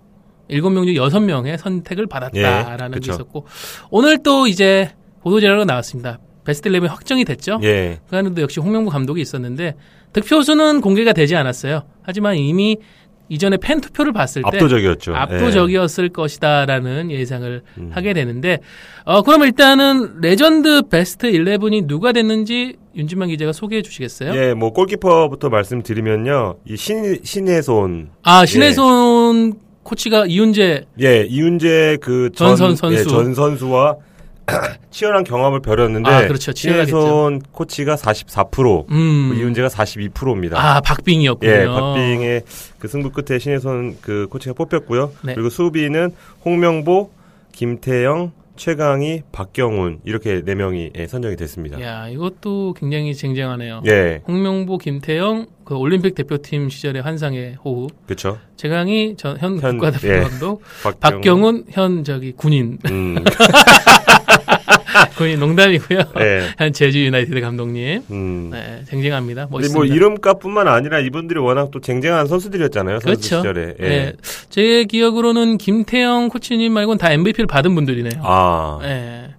[0.49, 3.11] 7명 중 6명의 선택을 받았다라는 예, 게.
[3.11, 3.45] 있었고
[3.91, 6.19] 오늘 또 이제 보도 자료가 나왔습니다.
[6.45, 7.59] 베스트 11 확정이 됐죠.
[7.63, 7.99] 예.
[8.09, 9.75] 그 안에도 역시 홍명보 감독이 있었는데
[10.13, 11.83] 득표수는 공개가 되지 않았어요.
[12.01, 12.77] 하지만 이미
[13.29, 15.13] 이전에 팬 투표를 봤을 때 압도적이었죠.
[15.13, 17.89] 압도적이었을 것이다라는 예상을 음.
[17.93, 18.59] 하게 되는데
[19.03, 24.33] 어 그럼 일단은 레전드 베스트 11이 누가 됐는지 윤지만 기자가 소개해 주시겠어요?
[24.33, 24.49] 예.
[24.49, 26.55] 예, 뭐 골키퍼부터 말씀드리면요.
[26.65, 28.09] 이 신, 신의 손.
[28.23, 32.99] 아 신혜손 코치가 이훈재 예, 이윤재 그 전, 전선 선수.
[32.99, 33.95] 예, 전 선수와
[34.91, 36.53] 치열한 경험을 벌였는데 아, 그렇죠.
[36.53, 39.33] 신혜손 코치가 44%, 음.
[39.35, 40.57] 이윤재가 42%입니다.
[40.59, 41.51] 아 박빙이었군요.
[41.51, 42.43] 예, 박빙의
[42.79, 45.11] 그 승부 끝에 신혜손 그 코치가 뽑혔고요.
[45.23, 45.33] 네.
[45.33, 46.11] 그리고 수비는
[46.45, 47.11] 홍명보,
[47.51, 51.79] 김태영, 최강희, 박경훈 이렇게 네 명이 예, 선정이 됐습니다.
[51.81, 53.83] 야 이것도 굉장히 쟁쟁하네요.
[53.87, 57.91] 예, 홍명보, 김태영 그 올림픽 대표팀 시절의 환상의 호흡.
[58.05, 58.39] 그렇죠.
[58.57, 60.19] 최강희 전현 현- 국가대표 예.
[60.21, 60.61] 감독,
[60.99, 62.77] 박경훈 현 저기 군인.
[62.89, 63.15] 음,
[65.17, 65.99] 그건 농담이고요.
[66.19, 66.41] 예.
[66.57, 68.03] 한 제주 유나이티드 감독님.
[68.11, 68.49] 음.
[68.51, 69.47] 네, 쟁쟁합니다.
[69.49, 69.77] 멋있습니다.
[69.77, 72.99] 뭐 이름값뿐만 아니라 이분들이 워낙 또 쟁쟁한 선수들이었잖아요.
[72.99, 73.37] 선수 그렇죠.
[73.37, 73.73] 시절에.
[73.79, 73.87] 예.
[73.87, 74.13] 네.
[74.49, 78.21] 제 기억으로는 김태형 코치님 말고는 다 MVP를 받은 분들이네요.
[78.23, 78.79] 아.
[78.81, 79.29] 네.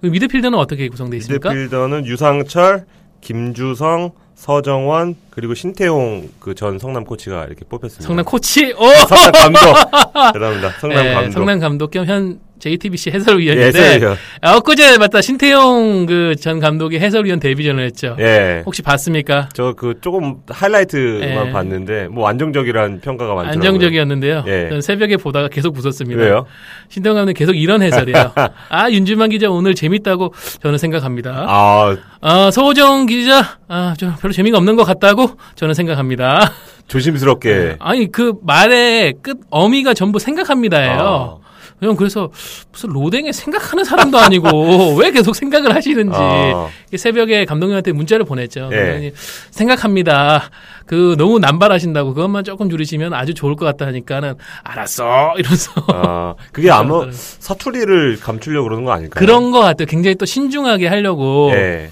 [0.00, 1.50] 그 미드필더는 어떻게 구성되어 있습니까?
[1.50, 2.84] 미드필더는 유상철,
[3.20, 8.06] 김주성, 서정원 그리고 신태용 그 전 성남 코치가 이렇게 뽑혔습니다.
[8.08, 8.86] 성남 코치, 오!
[9.06, 9.60] 성남 감독.
[10.34, 10.70] 죄송합니다.
[10.80, 11.30] 성남 네, 감독.
[11.32, 14.16] 성남 감독 겸 현 JTBC 예, 해설위원인데 해설위원.
[14.40, 18.16] 아, 엊그제 맞다 신태용 그 전 감독이 해설위원 데뷔전을 했죠.
[18.20, 18.62] 예.
[18.64, 19.48] 혹시 봤습니까?
[19.52, 21.50] 저 그 조금 하이라이트만 예.
[21.52, 23.68] 봤는데 뭐 안정적이라는 평가가 많더라고요.
[23.68, 24.44] 안정적이었는데요.
[24.46, 24.80] 예.
[24.80, 26.22] 새벽에 보다가 계속 웃었습니다.
[26.22, 26.46] 왜요?
[26.88, 28.32] 신태용 감독 계속 이런 해설이에요.
[28.68, 31.44] 아 윤주만 기자 오늘 재밌다고 저는 생각합니다.
[31.48, 36.52] 아, 아, 서호정 기자 아, 좀 별로 재미가 없는 것 같다고 저는 생각합니다.
[36.86, 37.76] 조심스럽게.
[37.80, 41.38] 아니 그 말의 끝 어미가 전부 생각합니다예요.
[41.38, 41.41] 아.
[41.82, 42.30] 형 그래서
[42.70, 46.68] 무슨 로댕에 생각하는 사람도 아니고 왜 계속 생각을 하시는지 아.
[46.96, 48.70] 새벽에 감독님한테 문자를 보냈죠.
[48.72, 49.12] 예.
[49.50, 50.50] 생각합니다.
[50.86, 56.70] 그 너무 남발하신다고 그것만 조금 줄이시면 아주 좋을 것 같다 하니까는 알았어 이러면서 아, 그게
[56.70, 59.18] 아마 사투리를 감추려고 그러는 거 아닐까요?
[59.18, 59.86] 그런 것 같아요.
[59.86, 61.90] 굉장히 또 신중하게 하려고 예.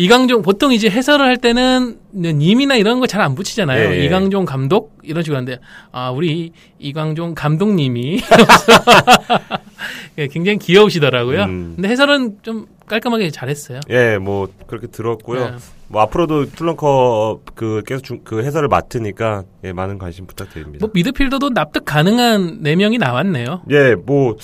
[0.00, 3.90] 이강종 보통 이제 해설을 할 때는 님이나 이런 거 잘 안 붙이잖아요.
[3.90, 4.04] 예, 예.
[4.04, 5.58] 이강종 감독 이런 식으로 하는데
[5.90, 8.20] 아 우리 이강종 감독님이
[10.18, 11.42] 예, 굉장히 귀여우시더라고요.
[11.44, 11.72] 음.
[11.76, 13.80] 근데 해설은 좀 깔끔하게 잘했어요.
[13.90, 15.44] 예, 뭐 그렇게 들었고요.
[15.50, 15.56] 네.
[15.88, 20.78] 뭐 앞으로도 툴런컵 그 계속 중- 그 해설을 맡으니까 예, 많은 관심 부탁드립니다.
[20.84, 23.62] 뭐 미드필더도 납득 가능한 네 명이 나왔네요.
[23.70, 24.36] 예, 뭐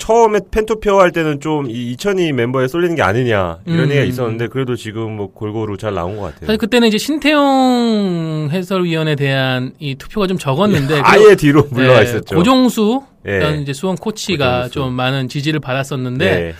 [0.00, 3.90] 처음에 팬투표 할 때는 좀이2002 멤버에 쏠리는 게 아니냐 이런 음.
[3.90, 6.46] 얘기가 있었는데 그래도 지금 뭐 골고루 잘 나온 것 같아요.
[6.46, 12.34] 사실 그때는 이제 신태용 해설위원에 대한 이 투표가 좀 적었는데 아예 뒤로 물러가 네, 있었죠.
[12.34, 13.40] 고종수 예.
[13.40, 14.72] 전 이제 수원 코치가 고종수.
[14.72, 16.54] 좀 많은 지지를 받았었는데 네.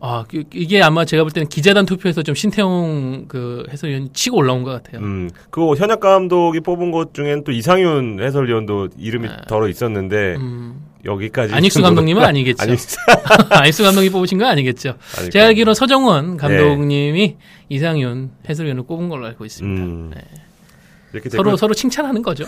[0.00, 4.62] 아, 그- 이게 아마 제가 볼 때는 기자단 투표에서 좀 신태용 그 해설위원이 치고 올라온
[4.64, 5.00] 것 같아요.
[5.02, 9.34] 음, 그 현역 감독이 뽑은 것 중엔 또 이상윤 해설위원도 이름이 네.
[9.48, 12.62] 덜어 있었는데 음, 여기까지 안익수 감독님은 아니겠죠.
[12.62, 12.96] 안익수
[13.50, 14.94] 안익수 감독이 뽑으신 건 아니겠죠.
[15.18, 15.46] 아닐 제가.
[15.46, 17.36] 알기로 서정원 감독님이
[17.68, 19.82] 이상윤 해설위원을 뽑은 걸로 알고 있습니다.
[19.84, 20.10] 음.
[20.14, 20.20] 네.
[21.12, 22.44] 이렇게 서로 서로 칭찬하는 거죠.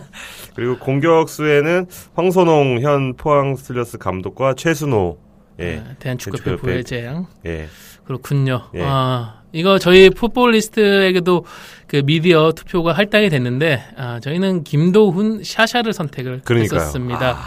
[0.54, 5.18] 그리고 공격수에는 황선홍 현 포항 스틸러스 감독과 최순호
[5.60, 5.64] 예.
[5.64, 6.62] 네, 대한축구협회 대한축구협회.
[6.62, 7.68] 부회장 예.
[8.04, 8.70] 그렇군요.
[8.74, 8.82] 예.
[8.82, 11.44] 아, 이거 저희 풋볼리스트에게도
[11.88, 16.80] 그 미디어 투표가 할당이 됐는데 아, 저희는 김도훈 샤샤를 선택을 그러니까요.
[16.80, 17.38] 했었습니다.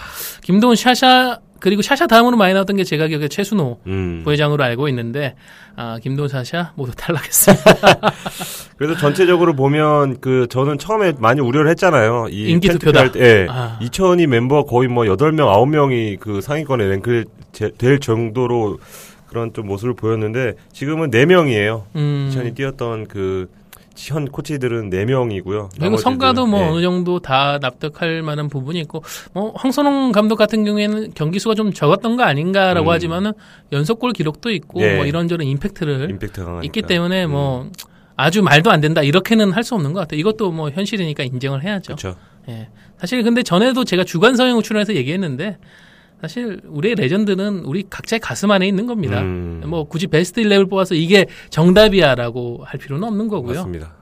[0.42, 4.22] 김도훈 샤샤 그리고 샤샤 다음으로 많이 나왔던 게 제가 기억에 최순호 음.
[4.24, 5.36] 부회장으로 알고 있는데
[5.76, 8.02] 아, 김도훈 샤샤 모두 탈락했습니다.
[8.78, 12.26] 그래서 전체적으로 보면 그 저는 처음에 많이 우려를 했잖아요.
[12.32, 13.12] 이 인기 팬 투표다.
[13.12, 13.48] 때, 예.
[13.48, 13.78] 아.
[13.80, 17.26] 2002 멤버 거의 뭐 8명, 9명이 그 상위권에 랭크
[17.78, 18.80] 될 정도로
[19.28, 21.84] 그런 좀 모습을 보였는데 지금은 4명이에요.
[21.96, 22.26] 음.
[22.32, 23.48] 2002 뛰었던 그
[24.10, 25.70] 현 코치들은 4명이고요.
[25.80, 31.12] 그리고 성과도 뭐 어느 정도 다 납득할 만한 부분이 있고 뭐 황선홍 감독 같은 경우에는
[31.14, 32.94] 경기 수가 좀 적었던 거 아닌가라고 음.
[32.94, 33.34] 하지만은
[33.72, 34.96] 연속골 기록도 있고 예.
[34.96, 36.42] 뭐 이런저런 임팩트를 임팩트.
[36.64, 37.32] 있기 때문에 음.
[37.32, 37.70] 뭐
[38.16, 40.20] 아주 말도 안 된다 이렇게는 할 수 없는 것 같아요.
[40.20, 41.96] 이것도 뭐 현실이니까 인정을 해야죠.
[41.96, 42.16] 그렇죠.
[42.50, 42.70] 예.
[42.98, 45.58] 사실 근데 전에도 제가 주간 서영우 출연해서 얘기했는데
[46.22, 49.22] 사실 우리의 레전드는 우리 각자의 가슴 안에 있는 겁니다.
[49.22, 49.64] 음.
[49.66, 53.56] 뭐 굳이 베스트 11을 뽑아서 이게 정답이야라고 할 필요는 없는 거고요.
[53.56, 53.94] 맞습니다.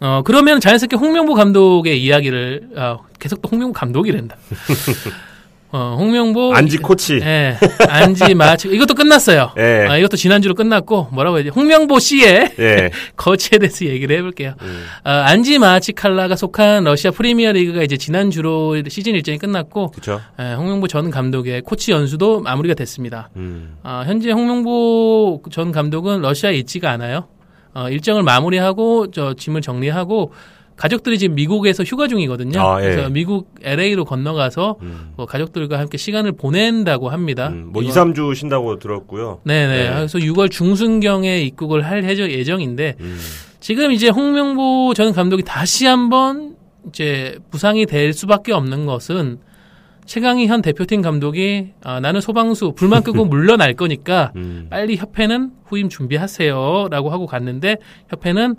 [0.00, 4.36] 어, 그러면 자연스럽게 홍명보 감독의 이야기를, 아, 계속 또 홍명보 감독이란다.
[5.72, 6.52] 어, 홍명보.
[6.52, 7.20] 안지 코치.
[7.22, 7.56] 예,
[7.88, 9.52] 안지 마치, 이것도 끝났어요.
[9.56, 9.86] 예.
[9.88, 11.50] 아, 이것도 지난주로 끝났고, 뭐라고 해야 지.
[11.50, 12.90] 홍명보 씨의 예.
[13.16, 14.54] 거치에 대해서 얘기를 해 볼게요.
[14.62, 14.84] 음.
[15.04, 20.20] 아, 안지 마치칼라가 속한 러시아 프리미어 리그가 이제 지난주로 시즌 일정이 끝났고, 그렇죠.
[20.40, 23.30] 예, 홍명보 전 감독의 코치 연수도 마무리가 됐습니다.
[23.36, 23.76] 음.
[23.84, 27.28] 아, 현재 홍명보 전 감독은 러시아에 있지가 않아요.
[27.74, 30.32] 어, 일정을 마무리하고 저 짐을 정리하고
[30.80, 32.58] 가족들이 지금 미국에서 휴가 중이거든요.
[32.58, 32.88] 아, 예.
[32.88, 35.12] 그래서 미국 LA로 건너가서 음.
[35.14, 37.48] 뭐 가족들과 함께 시간을 보낸다고 합니다.
[37.48, 39.40] 음, 뭐 이거- 2, 3주 쉰다고 들었고요.
[39.44, 39.76] 네네.
[39.76, 39.94] 네.
[39.94, 43.18] 그래서 6월 중순경에 입국을 할 예정인데 음.
[43.60, 46.56] 지금 이제 홍명보 전 감독이 다시 한번
[46.88, 49.38] 이제 부상이 될 수밖에 없는 것은
[50.06, 54.66] 최강희 현 대표팀 감독이 아, 나는 소방수 불만 끄고 물러날 거니까 음.
[54.70, 57.76] 빨리 협회는 후임 준비하세요라고 하고 갔는데
[58.08, 58.56] 협회는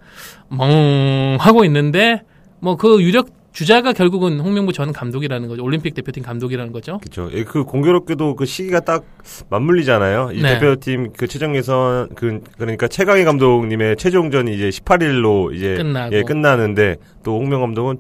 [0.50, 2.24] 멍 하고 있는데
[2.60, 5.64] 뭐 그 유력 주자가 결국은 홍명보 전 감독이라는 거죠.
[5.64, 7.00] 올림픽 대표팀 감독이라는 거죠.
[7.00, 7.30] 그렇죠.
[7.34, 9.04] 예, 그 공교롭게도 그 시기가 딱
[9.50, 10.32] 맞물리잖아요.
[10.34, 10.54] 이 네.
[10.54, 16.16] 대표팀 그 최종 예선 그 그러니까 최강희 감독님의 최종전이 이제 18일로 이제 끝나고.
[16.16, 17.98] 예, 끝나는데 또 홍명 감독은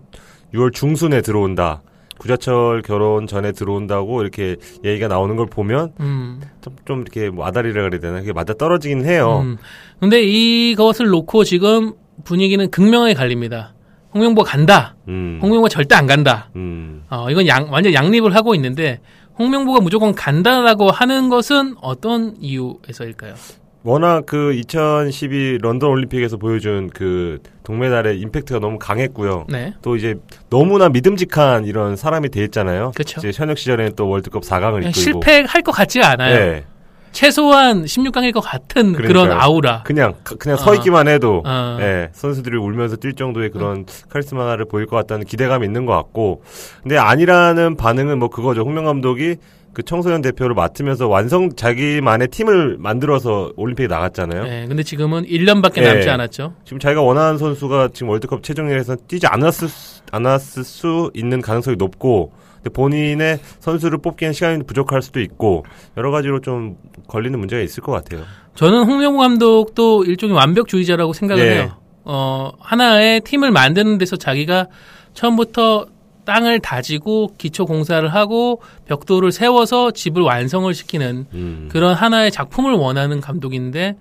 [0.54, 1.82] 6월 중순에 들어온다.
[2.22, 6.40] 구자철 결혼 전에 들어온다고 이렇게 얘기가 나오는 걸 보면 음.
[6.62, 9.42] 좀, 좀 이렇게 뭐 아다리라 그래야 되나 그게 맞아 떨어지긴 해요.
[9.44, 9.58] 음.
[10.00, 13.74] 근데 이것을 놓고 지금 분위기는 극명하게 갈립니다.
[14.14, 14.96] 홍명보 간다.
[15.08, 15.40] 음.
[15.42, 16.52] 홍명보 절대 안 간다.
[16.56, 17.06] 음.
[17.10, 19.00] 어, 이건 양, 완전 양립을 하고 있는데
[19.40, 23.34] 홍명보가 무조건 간다라고 하는 것은 어떤 이유에서일까요?
[23.84, 29.46] 워낙 그 2012 런던 올림픽에서 보여준 그 동메달의 임팩트가 너무 강했고요.
[29.50, 29.74] 네.
[29.82, 30.16] 또 이제
[30.50, 32.92] 너무나 믿음직한 이런 사람이 돼 있잖아요.
[32.96, 33.20] 그쵸.
[33.20, 36.36] 이제 현역 시절에는 또 월드컵 4강을 이끌고 실패할 것 같지가 않아요.
[36.36, 36.64] 네.
[37.12, 39.40] 최소한 16강일 것 같은 그런 그러니까요.
[39.40, 39.84] 아우라.
[39.84, 40.62] 그냥 그냥 어.
[40.62, 41.78] 서 있기만 해도 어.
[41.82, 46.42] 예, 선수들이 울면서 뛸 정도의 그런 카리스마를 보일 것 같다는 기대감이 있는 것 같고
[46.82, 48.62] 근데 아니라는 반응은 뭐 그거죠.
[48.62, 49.36] 홍명 감독이
[49.74, 54.44] 그 청소년 대표를 맡으면서 완성 자기만의 팀을 만들어서 올림픽에 나갔잖아요.
[54.44, 55.94] 네, 근데 지금은 1년밖에 네.
[55.94, 56.56] 남지 않았죠.
[56.66, 62.34] 지금 자기가 원하는 선수가 지금 월드컵 최종예에서 뛰지 않았을 수, 않았을 수 있는 가능성이 높고
[62.56, 65.66] 근데 본인의 선수를 뽑기엔 시간이 부족할 수도 있고
[65.98, 68.24] 여러 가지로 좀 걸리는 문제가 있을 것 같아요.
[68.56, 71.56] 저는 홍명보 감독도 일종의 완벽주의자라고 생각을 네.
[71.56, 71.78] 해요.
[72.04, 74.68] 어, 하나의 팀을 만드는 데서 자기가
[75.14, 75.88] 처음부터
[76.26, 81.70] 땅을 다지고 기초 공사를 하고 벽돌을 세워서 집을 완성을 시키는 음.
[81.72, 83.98] 그런 하나의 작품을 원하는 감독인데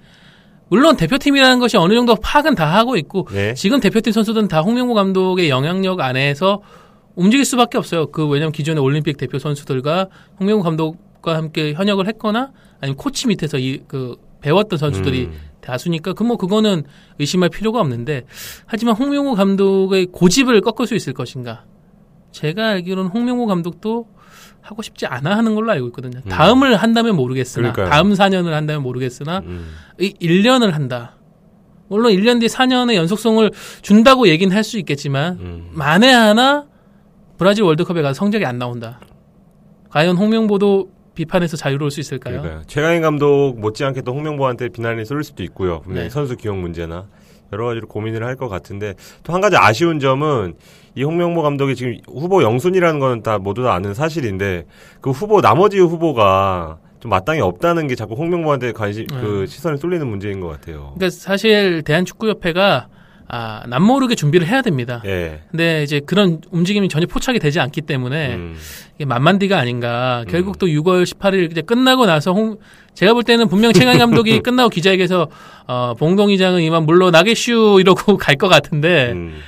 [0.69, 3.55] 물론 대표팀이라는 것이 어느 정도 파악은 다 하고 있고 네.
[3.55, 6.63] 지금 대표팀 선수들은 다 홍명보 감독의 영향력 안에서
[7.17, 8.07] 움직일 수밖에 없어요.
[8.07, 13.81] 그 왜냐면 기존의 올림픽 대표 선수들과 홍명보 감독과 함께 현역을 했거나 아니면 코치 밑에서 이
[13.89, 15.33] 그 배웠던 선수들이 음.
[15.61, 16.85] 다수니까 그 뭐 그거는
[17.19, 18.25] 의심할 필요가 없는데
[18.67, 21.65] 하지만 홍명보 감독의 고집을 꺾을 수 있을 것인가?
[22.33, 24.07] 제가 알기로는 홍명보 감독도
[24.61, 26.21] 하고 싶지 않아 하는 걸로 알고 있거든요.
[26.29, 27.89] 다음을 한다면 모르겠으나 그러니까요.
[27.91, 29.73] 다음 4년을 한다면 모르겠으나 음.
[29.99, 31.17] 이 1년을 한다.
[31.89, 33.51] 물론 1년 뒤에 4년의 연속성을
[33.83, 35.69] 준다고 얘기는 할 수 있겠지만 음.
[35.73, 36.67] 만에 하나
[37.39, 39.01] 브라질 월드컵에 가서 성적이 안 나온다.
[39.89, 42.41] 과연 홍명보도 비판에서 자유로울 수 있을까요?
[42.43, 42.67] 그러니까요.
[42.69, 45.81] 최강인 감독 못지않게 또 홍명보한테 비난이 쏠릴 수도 있고요.
[45.81, 46.11] 분명히 네.
[46.11, 47.09] 선수 기용 문제나
[47.53, 50.55] 여러 가지로 고민을 할 것 같은데 또 한 가지 아쉬운 점은
[50.95, 54.65] 이 홍명보 감독이 지금 후보 영순이라는 거는 다 모두 다 아는 사실인데
[55.01, 60.41] 그 후보 나머지 후보가 좀 마땅히 없다는 게 자꾸 홍명보한테 관심 그 시선이 쏠리는 문제인
[60.41, 60.93] 것 같아요.
[60.97, 62.89] 그러니까 사실 대한축구협회가
[63.33, 65.03] 아, 남모르게 준비를 해야 됩니다.
[65.07, 65.41] 예.
[65.51, 68.57] 근데 이제 그런 움직임이 전혀 포착이 되지 않기 때문에 음.
[68.97, 70.25] 이게 만만디가 아닌가.
[70.29, 72.57] 결국 또 6월 18일 이제 끝나고 나서 홍
[72.95, 75.29] 제가 볼 때는 분명 최강 감독이 끝나고 기자회견에서
[75.69, 79.39] 어 봉동 이장은 이만 물러나겠슈 이러고 갈 것 같은데 음.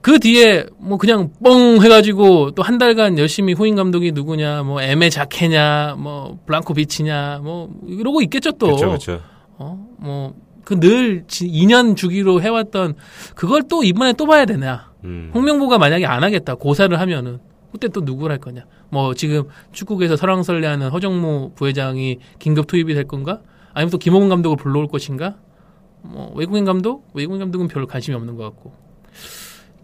[0.00, 5.10] 그 뒤에 뭐 그냥 뻥 해가지고 또 한 달간 열심히 후임 감독이 누구냐 뭐 에메
[5.10, 8.66] 자케냐 뭐 블랑코 비치냐 뭐 이러고 있겠죠 또.
[8.66, 9.20] 그렇죠, 그렇죠.
[9.60, 10.34] 어, 뭐,
[10.68, 12.96] 그늘 2년 주기로 해왔던
[13.34, 14.92] 그걸 또 이번에 또 봐야 되냐.
[15.04, 15.30] 음.
[15.32, 16.56] 홍명보가 만약에 안 하겠다.
[16.56, 17.38] 고사를 하면은.
[17.72, 18.66] 그때 또 누구를 할 거냐.
[18.90, 23.40] 뭐, 지금 축구계에서 설왕설래하는 허정무 부회장이 긴급 투입이 될 건가?
[23.72, 25.36] 아니면 또 김호근 감독을 불러올 것인가?
[26.02, 27.08] 뭐, 외국인 감독?
[27.14, 28.74] 외국인 감독은 별로 관심이 없는 것 같고.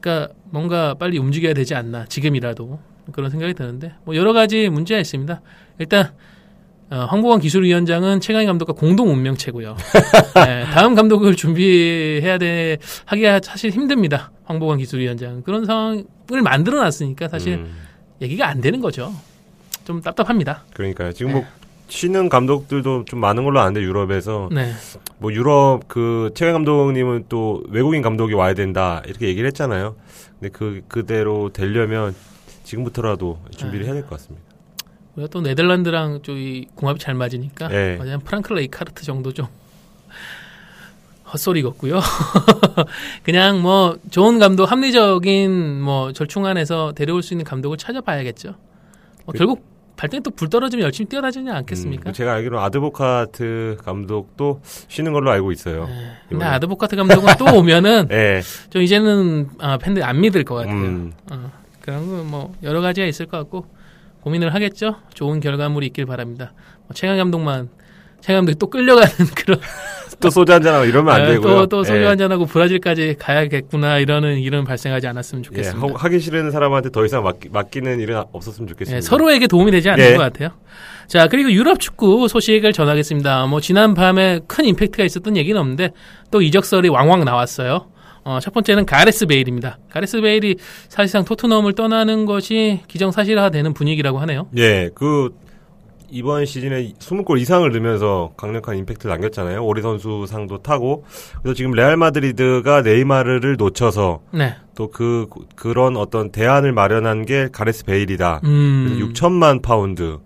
[0.03, 2.05] 그러니까 뭔가 빨리 움직여야 되지 않나.
[2.05, 2.79] 지금이라도.
[3.11, 3.95] 그런 생각이 드는데.
[4.05, 5.41] 뭐, 여러 가지 문제가 있습니다.
[5.79, 6.13] 일단,
[6.91, 9.75] 어, 황보관 기술위원장은 최강희 감독과 공동 운명체고요.
[10.47, 14.31] 네, 다음 감독을 준비해야 돼 하기가 사실 힘듭니다.
[14.45, 16.05] 황보관 기술위원장 그런 상황을
[16.43, 17.75] 만들어 놨으니까 사실 음.
[18.21, 19.13] 얘기가 안 되는 거죠.
[19.85, 20.65] 좀 답답합니다.
[20.75, 21.13] 그러니까요.
[21.13, 21.45] 지금 뭐
[21.89, 24.73] 쉬는 감독들도 좀 많은 걸로 아는데 유럽에서 네,
[25.19, 29.97] 뭐 유럽 그 최강 감독님은 또 외국인 감독이 와야 된다 이렇게 얘기를 했잖아요.
[30.39, 32.15] 근데 그 그대로 되려면
[32.65, 34.54] 지금부터라도 준비를 해야 될 것 같습니다.
[35.17, 37.97] 우리가 또 네덜란드랑 저기 궁합이 잘 맞으니까 네.
[37.99, 39.47] 그냥 프랑크 레이카르트 정도 좀
[41.33, 42.01] 헛소리 같고요.
[43.23, 48.51] 그냥 뭐 좋은 감독, 합리적인 뭐 절충 안에서 데려올 수 있는 감독을 찾아봐야겠죠.
[49.25, 52.11] 뭐 그- 결국 발등에 또 불 떨어지면 열심히 뛰어다니지 않겠습니까?
[52.11, 55.87] 음, 제가 알기로 아드보카트 감독도 쉬는 걸로 알고 있어요.
[56.29, 56.45] 근데 이번에.
[56.47, 58.43] 아드보카트 감독은 또 오면은 네.
[58.71, 60.75] 좀 이제는 아, 팬들이 안 믿을 것 같아요.
[60.75, 61.51] 음, 어,
[61.81, 63.67] 그런 거 뭐 여러 가지가 있을 것 같고
[64.25, 64.97] 고민을 하겠죠.
[65.13, 66.53] 좋은 결과물이 있길 바랍니다.
[66.87, 67.69] 뭐 최강 감독만
[68.23, 69.61] 최강 감독이 또 끌려가는 그런
[70.21, 71.43] 또 소주 한잔하고 이러면 안 아, 되고요.
[71.43, 72.07] 또, 또 소주 예.
[72.07, 75.87] 한잔 하고 브라질까지 가야겠구나 이러는 일은 발생하지 않았으면 예, 좋겠습니다.
[75.87, 78.97] 하- 하기 싫은 사람한테 더 이상 맡기, 맡기 는 일은 없었으면 좋겠습니다.
[78.97, 80.13] 예, 서로에게 도움이 되지 않는 예.
[80.17, 80.51] 것 같아요.
[81.07, 83.45] 자, 그리고 유럽 축구 소식을 전하겠습니다.
[83.47, 85.91] 뭐, 지난 밤에 큰 임팩트가 있었던 얘기는 없는데,
[86.31, 87.89] 또 이적설이 왕왕 나왔어요.
[88.25, 89.79] 어, 첫 번째는 가레스 베일입니다.
[89.91, 90.57] 가레스 베일이
[90.89, 94.49] 사실상 토트넘을 떠나는 것이 기정사실화되는 분위기라고 하네요.
[94.57, 95.31] 예, 그
[96.11, 99.65] 이번 시즌에 20골 이상을 넣으면서 강력한 임팩트를 남겼잖아요.
[99.65, 101.05] 올해의 선수 상도 타고.
[101.43, 104.55] 그래서 지금 레알 마드리드가 네이마르를 놓쳐서 네.
[104.77, 108.43] 또그 그런 어떤 대안을 마련한 게 가레스 베일이다.
[108.45, 108.87] 음.
[108.89, 110.19] 그래서 6천만 파운드,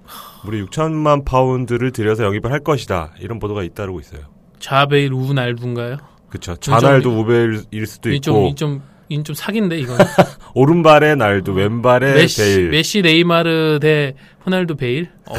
[0.45, 3.13] 무려 6천만 파운드를 들여서 영입을 할 것이다.
[3.21, 4.21] 이런 보도가 잇따르고 있어요.
[4.59, 5.97] 좌베일 우날두인가요?
[6.29, 6.57] 그렇죠.
[6.57, 9.97] 좌날두 좀- 우벨일 수도 있고 이 좀, 이좀 사기인데, 이거.
[10.55, 14.15] 오른발에 날두 왼발에 메시, 베일 메시 네이마르 대
[14.45, 15.09] 호날두 베일?
[15.27, 15.39] 어우,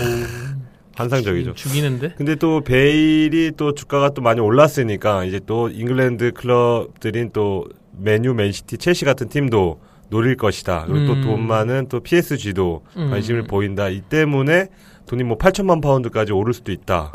[0.96, 1.54] 환상적이죠.
[1.54, 2.14] 죽이는데?
[2.18, 7.66] 근데 또 베일이 또 주가가 또 많이 올랐으니까 이제 또 잉글랜드 클럽들인 또
[7.98, 10.86] 맨유, 맨시티, 첼시 같은 팀도 노릴 것이다.
[10.88, 11.22] 그리고 음.
[11.22, 13.10] 또돈 많은 또 PSG도 음.
[13.12, 13.90] 관심을 보인다.
[13.90, 14.68] 이 때문에
[15.10, 17.12] 돈이 뭐 8천만 파운드까지 오를 수도 있다.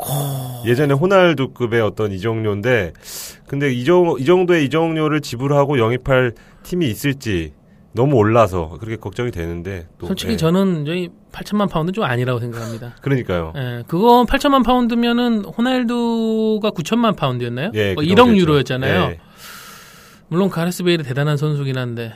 [0.65, 2.91] 예전에 호날두급의 어떤 이적료인데
[3.47, 7.53] 근데 이, 정, 이 정도의 이적료를 지불하고 영입할 팀이 있을지
[7.93, 10.37] 너무 올라서 그렇게 걱정이 되는데 또 솔직히 예.
[10.37, 12.95] 저는 저희 8천만 파운드 좀 아니라고 생각합니다.
[13.01, 13.53] 그러니까요.
[13.55, 17.71] 예, 그거 8천만 파운드면은 호날두가 9천만 파운드였나요?
[17.75, 19.11] 예, 뭐그 1억 정도 유로였잖아요.
[19.11, 19.19] 예.
[20.27, 22.11] 물론 가레스 베일이 대단한 선수긴 한데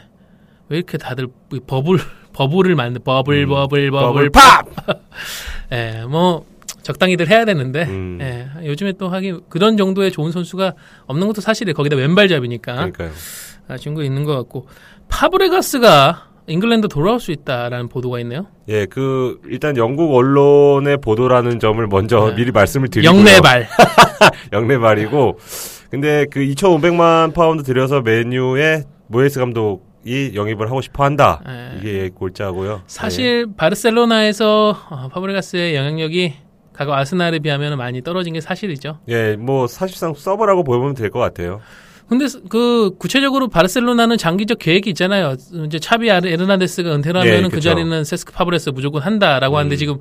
[0.68, 2.00] 왜 이렇게 다들 이 버블
[2.34, 4.66] 버블을 만든 버블 음, 버블 버블 버블 팝.
[5.72, 6.46] 예, 뭐
[6.82, 8.18] 적당히들 해야 되는데 음.
[8.22, 10.74] 예, 요즘에 또 하긴 그런 정도의 좋은 선수가
[11.06, 11.74] 없는 것도 사실이에요.
[11.74, 13.12] 거기다 왼발잡이니까 그러니까요.
[13.68, 14.68] 아쉬운 거 있는 것 같고
[15.10, 18.48] 파브레가스가 잉글랜드 돌아올 수 있다라는 보도가 있네요.
[18.70, 22.36] 예, 그 일단 영국 언론의 보도라는 점을 먼저 네.
[22.36, 23.16] 미리 말씀을 드리고요.
[23.20, 23.68] 영레발.
[24.54, 25.38] 영레발이고
[25.92, 31.42] 근데 그 2,500만 파운드 들여서 맨유의 모예스 감독 이 영입을 하고 싶어 한다.
[31.46, 31.76] 네.
[31.80, 32.84] 이게 골자고요.
[32.88, 36.34] 사실 바르셀로나에서 어, 파브레가스의 영향력이
[36.74, 39.00] 과거 아스날에 비하면 많이 떨어진 게 사실이죠.
[39.10, 41.60] 예, 예, 뭐 사실상 서브라고 보면 될 것 같아요.
[42.08, 45.36] 근데 스- 그 구체적으로 바르셀로나는 장기적 계획이 있잖아요.
[45.68, 47.70] 이제 차비 아르- 에르난데스가 은퇴를 예, 하면 그 그쵸.
[47.70, 49.78] 자리는 세스크 파브레가스 무조건 한다라고 하는데 음.
[49.78, 49.98] 지금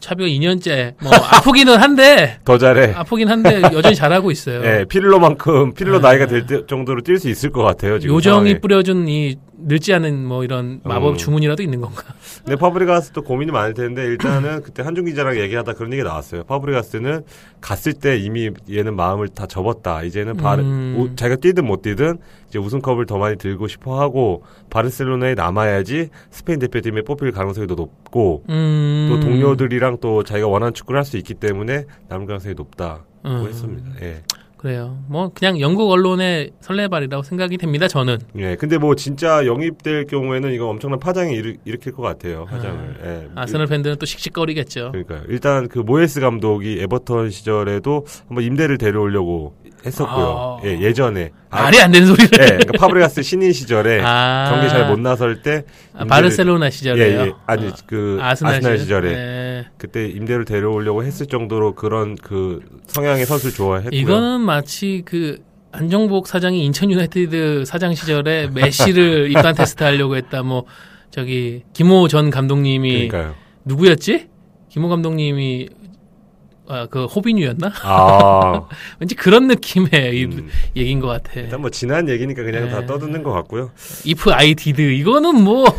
[0.00, 2.92] 차비가 2년째 뭐 아프기는 한데 더 잘해.
[2.94, 4.62] 아프긴 한데 여전히 잘하고 있어요.
[4.64, 6.08] 예, 피를로만큼 피를로 네.
[6.08, 7.98] 나이가 될 때- 정도로 뛸 수 있을 것 같아요.
[7.98, 8.60] 지금 요정이 상황에.
[8.60, 11.16] 뿌려준 이 늙지 않은 뭐 이런 마법 음.
[11.16, 12.02] 주문이라도 있는 건가?
[12.44, 16.44] 근데 파브리가스 또 고민이 많을 텐데 일단은 그때 한중 기자랑 얘기하다 그런 얘기 나왔어요.
[16.44, 17.22] 파브리가스는
[17.62, 20.02] 갔을 때 이미 얘는 마음을 다 접었다.
[20.02, 20.96] 이제는 바르, 음.
[20.98, 22.18] 우- 자기가 뛰든 못 뛰든
[22.50, 28.44] 이제 우승컵을 더 많이 들고 싶어 하고 바르셀로나에 남아야지 스페인 대표팀에 뽑힐 가능성이 더 높고
[28.50, 29.08] 음.
[29.10, 33.46] 또 동료들이랑 또 자기가 원하는 축구를 할 수 있기 때문에 남을 가능성이 높다고 음.
[33.46, 33.90] 했습니다.
[34.02, 34.22] 예.
[34.56, 34.98] 그래요.
[35.08, 37.86] 뭐 그냥 영국 언론의 설레발이라고 생각이 됩니다.
[37.86, 38.18] 저는.
[38.38, 38.56] 예.
[38.56, 42.46] 근데 뭐 진짜 영입될 경우에는 이거 엄청난 파장이 일으, 일으킬 것 같아요.
[42.46, 42.96] 파장을.
[43.04, 43.28] 예.
[43.36, 44.90] 아스널 팬들은 또 씩씩거리겠죠.
[44.92, 45.22] 그러니까요.
[45.28, 49.54] 일단 그 모에스 감독이 에버턴 시절에도 한번 임대를 데려오려고
[49.86, 50.58] 했었고요.
[50.62, 50.66] 아.
[50.66, 51.30] 예, 예전에.
[51.50, 52.28] 아, 말이 안 되는 소리를.
[52.40, 54.50] 예, 그러니까 파브레가스 신인 시절에 아.
[54.52, 57.20] 경기 잘 못 나설 때 아, 임대를- 바르셀로나 예, 시절에요.
[57.20, 57.32] 예.
[57.46, 57.72] 아니 어.
[57.86, 58.78] 그 아스날, 아스날, 시절?
[58.78, 59.66] 시절에 네.
[59.78, 63.98] 그때 임대를 데려오려고 했을 정도로 그런 그 성향의 선수를 좋아했고요.
[63.98, 65.38] 이거는 마치 그
[65.72, 70.42] 안정복 사장이 인천 유나이티드 사장 시절에 메시를 입단 테스트 하려고 했다.
[70.42, 70.64] 뭐
[71.10, 73.34] 저기 김호 전 감독님이 그러니까요.
[73.64, 74.28] 누구였지?
[74.68, 75.68] 김호 감독님이
[76.68, 77.72] 아, 그 호빈유였나?
[77.82, 80.48] 아, 왠지 그런 느낌의 이 음.
[80.76, 81.32] 얘기인 것 같아.
[81.40, 82.70] 일단 뭐 지난 얘기니까 그냥 네.
[82.70, 83.70] 다 떠드는 것 같고요.
[84.06, 85.64] if I did 이거는 뭐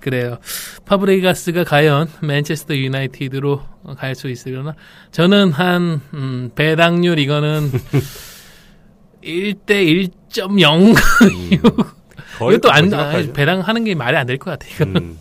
[0.00, 0.38] 그래요.
[0.86, 3.60] 파브레가스가 과연 맨체스터 유나이티드로
[3.96, 4.74] 갈 수 있으려나?
[5.10, 7.70] 저는 한 음, 배당률 이거는
[9.24, 11.50] 1대 1.0 음.
[12.52, 13.32] 이것도 안.
[13.32, 14.70] 배당하는 게 말이 안 될 것 같아요.
[14.74, 14.96] 이거는.
[15.02, 15.18] 음.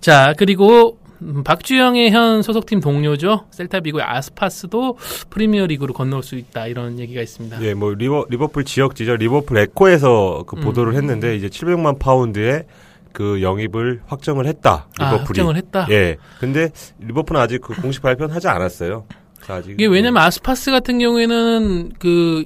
[0.00, 1.03] 자 그리고 음,
[1.44, 4.98] 박주영의 현 소속팀 동료죠 셀타비고의 아스파스도
[5.30, 7.62] 프리미어리그로 건너올 수 있다 이런 얘기가 있습니다.
[7.62, 9.16] 예, 뭐 리버 리버풀 지역지죠.
[9.16, 10.60] 리버풀 에코에서 그 음.
[10.62, 12.66] 보도를 했는데 이제 700만 파운드에
[13.12, 14.88] 그 영입을 확정을 했다.
[14.98, 15.38] 아, 리버풀이.
[15.40, 15.86] 확정을 했다.
[15.90, 16.16] 예.
[16.40, 19.04] 근데 리버풀은 아직 그 공식 발표는 하지 않았어요.
[19.48, 22.44] 아직 이게 왜냐면 아스파스 같은 경우에는 그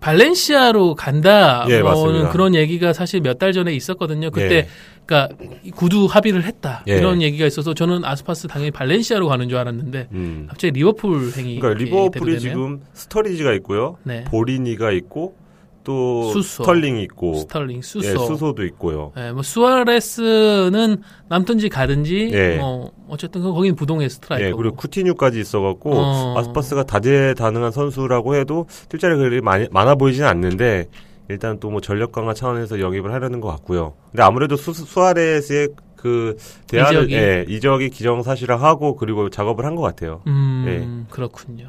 [0.00, 1.64] 발렌시아로 간다.
[1.70, 2.30] 예, 뭐 맞습니다.
[2.30, 4.30] 그런 얘기가 사실 몇 달 전에 있었거든요.
[4.30, 4.68] 그때 예.
[5.06, 5.36] 그러니까
[5.74, 6.82] 구두 합의를 했다.
[6.88, 6.96] 예.
[6.96, 10.46] 이런 얘기가 있어서 저는 아스파스 당연히 발렌시아로 가는 줄 알았는데 음.
[10.48, 12.40] 갑자기 리버풀 행이 그러니까 리버풀이.
[12.40, 13.96] 지금 스터리지가 있고요.
[14.04, 14.24] 네.
[14.24, 15.36] 보리니가 있고
[15.84, 16.62] 또 수소.
[16.62, 18.08] 스털링이 있고 스털링, 수소.
[18.08, 19.12] 예, 수소도 있고요.
[19.18, 22.56] 예, 뭐 수아레스는 남든지 가든지 예.
[22.56, 24.48] 뭐 어쨌든 그 거기는 부동의 스트라이커고.
[24.48, 26.38] 예, 그리고 쿠티뉴까지 있어갖고 어.
[26.38, 30.86] 아스파스가 다재다능한 선수라고 해도 실제로 그리 많이 많아 보이지는 않는데
[31.28, 33.94] 일단 또 뭐 전력 강화 차원에서 영입을 하려는 것 같고요.
[34.10, 36.36] 근데 아무래도 수, 수아레스의 그
[36.68, 37.14] 대안을 이적이?
[37.14, 40.20] 예, 이적이 기정사실화하고 그리고 작업을 한 것 같아요.
[40.26, 41.12] 음, 예.
[41.12, 41.68] 그렇군요.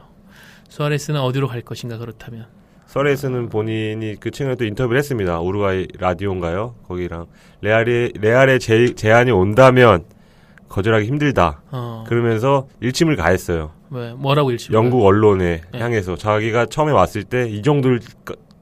[0.70, 2.46] 수아레스는 어디로 갈 것인가 그렇다면.
[2.88, 5.40] 서레스는 본인이 그 최근에 또 인터뷰를 했습니다.
[5.40, 6.76] 우루과이 라디오인가요?
[6.88, 7.26] 거기랑
[7.62, 10.06] 레알의 레알의 제, 제안이 온다면
[10.70, 11.62] 거절하기 힘들다.
[11.72, 13.72] 어, 그러면서 일침을 가했어요.
[13.90, 14.72] 왜 뭐라고 일치?
[14.74, 15.80] 영국 언론에 네.
[15.80, 18.00] 향해서 자기가 처음에 왔을 때 이 정도일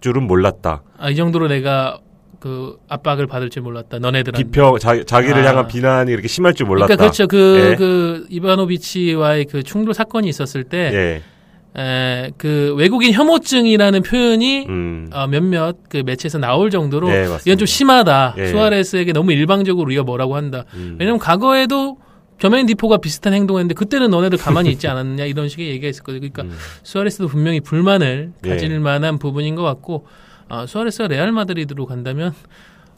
[0.03, 0.83] 줄은 몰랐다.
[0.97, 1.97] 아, 이 정도로 내가
[2.41, 3.99] 그 압박을 받을 줄 몰랐다.
[3.99, 4.43] 너네들한테.
[4.43, 5.49] 비평 자, 자기를 아.
[5.49, 6.87] 향한 비난이 이렇게 심할 줄 몰랐다.
[6.87, 7.27] 그러니까 그렇죠.
[7.27, 7.75] 그, 예.
[7.75, 11.81] 그, 이바노비치와의 그 충돌 사건이 있었을 때, 예.
[11.81, 15.09] 에, 그 외국인 혐오증이라는 표현이 음.
[15.13, 17.25] 어, 몇몇 그 매체에서 나올 정도로 네.
[17.45, 18.35] 이건 좀 심하다.
[18.37, 18.47] 예.
[18.47, 20.65] 수아레스에게 너무 일방적으로 우리가 뭐라고 한다.
[20.73, 20.97] 음.
[20.99, 21.97] 왜냐면 과거에도
[22.43, 26.19] 저메인 디포가 비슷한 행동했는데 그때는 너네들 가만히 있지 않았느냐 이런 식의 얘기가 있었거든요.
[26.29, 26.51] 그러니까 음.
[26.83, 28.49] 수아레스도 분명히 불만을 예.
[28.49, 30.05] 가질 만한 부분인 것 같고
[30.49, 32.33] 아, 수아레스가 레알 마드리드로 간다면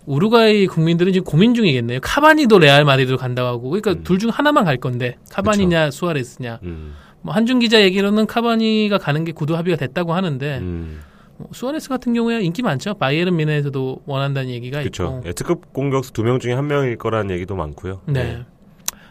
[0.07, 1.99] 우루과이 국민들은 지금 고민 중이겠네요.
[2.01, 4.03] 카바니도 레알 마드리드로 간다고 하고 그러니까 음.
[4.03, 6.59] 둘중 하나만 갈 건데 카바니냐 수아레스냐.
[6.63, 6.93] 음.
[7.21, 11.01] 뭐 한준 기자 얘기로는 카바니가 가는 게 구두 합의가 됐다고 하는데 음.
[11.37, 12.95] 뭐 수아레스 같은 경우에 인기 많죠.
[12.95, 15.03] 바이에른 미네에서도 원한다는 얘기가 그렇죠.
[15.03, 15.23] 있고.
[15.27, 18.01] 예, 특급 공격수 두 명 중에 한 명일 거라는 얘기도 많고요.
[18.07, 18.43] 네.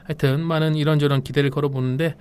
[0.04, 2.14] 하여튼 많은 이런저런 기대를 걸어보는데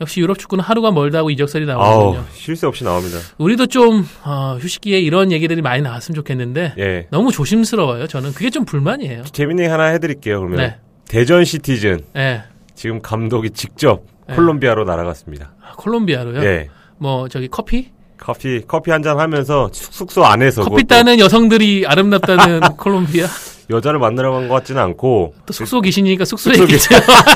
[0.00, 2.24] 역시 유럽 축구는 하루가 멀다 하고 이적설이 나오거든요.
[2.32, 3.18] 쉴새 없이 나옵니다.
[3.38, 7.06] 우리도 좀 어, 휴식기에 이런 얘기들이 많이 나왔으면 좋겠는데 예.
[7.10, 8.06] 너무 조심스러워요.
[8.06, 9.24] 저는 그게 좀 불만이에요.
[9.24, 10.38] 재밌는 얘기 하나 해드릴게요.
[10.40, 10.76] 그러면 네.
[11.08, 12.42] 대전 시티즌 예.
[12.74, 14.34] 지금 감독이 직접 네.
[14.36, 15.52] 콜롬비아로 날아갔습니다.
[15.62, 16.44] 아, 콜롬비아로요.
[16.44, 16.68] 예.
[16.98, 17.90] 뭐 저기 커피?
[18.18, 23.26] 커피 커피 한 잔 하면서 숙- 숙소 안에서 커피 따는 여성들이 아름답다는 콜롬비아.
[23.70, 26.94] 여자를 만나러 간 것 같지는 않고 또 숙소 귀신이니까 숙소에 숙소 있겠죠.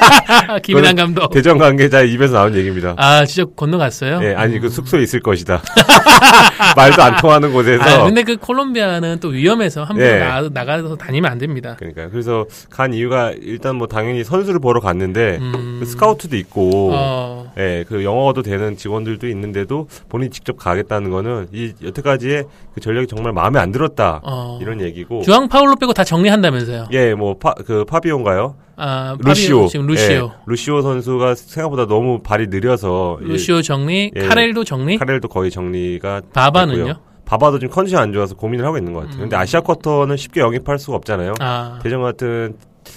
[0.63, 1.29] 김인환 감독.
[1.31, 2.95] 대전 관계자 입에서 나온 얘기입니다.
[2.97, 4.21] 아, 진짜 건너갔어요?
[4.23, 5.61] 예, 아니 그 숙소에 있을 것이다.
[6.77, 7.83] 말도 안 통하는 곳에서.
[7.83, 10.19] 아, 근데 그 콜롬비아는 또 위험해서 함부로 예.
[10.19, 11.77] 나, 나가서 다니면 안 됩니다.
[11.79, 15.79] 그러니까 그래서 간 이유가 일단 뭐 당연히 선수를 보러 갔는데 음.
[15.81, 21.49] 그 스카우트도 있고 어, 예, 그 영어도 되는 직원들도 있는데도 본인 이 직접 가겠다는 거는
[21.53, 24.21] 이 여태까지의 그 전력이 정말 마음에 안 들었다.
[24.23, 24.59] 어.
[24.63, 25.23] 이런 얘기고.
[25.23, 26.87] 주앙 파울로 빼고 다 정 리한다면서요?
[26.93, 28.57] 예, 뭐 파 그 파비온가요?
[28.77, 29.69] 아, 루시오.
[29.69, 30.31] 지금 루시오.
[30.33, 34.27] 예, 루시오 선수가 생각보다 너무 발이 느려서 이 루시오 정리, 예.
[34.27, 36.77] 카렐도 정리, 카렐도 거의 정리가 바바는요?
[36.79, 36.95] 됐고요.
[37.25, 39.21] 바바도 지금 컨디션 안 좋아서 고민을 하고 있는 것 같아요.
[39.21, 39.41] 근데 음.
[39.41, 41.35] 아시아 쿼터는 쉽게 영입할 수가 없잖아요.
[41.41, 42.57] 아, 대전 같은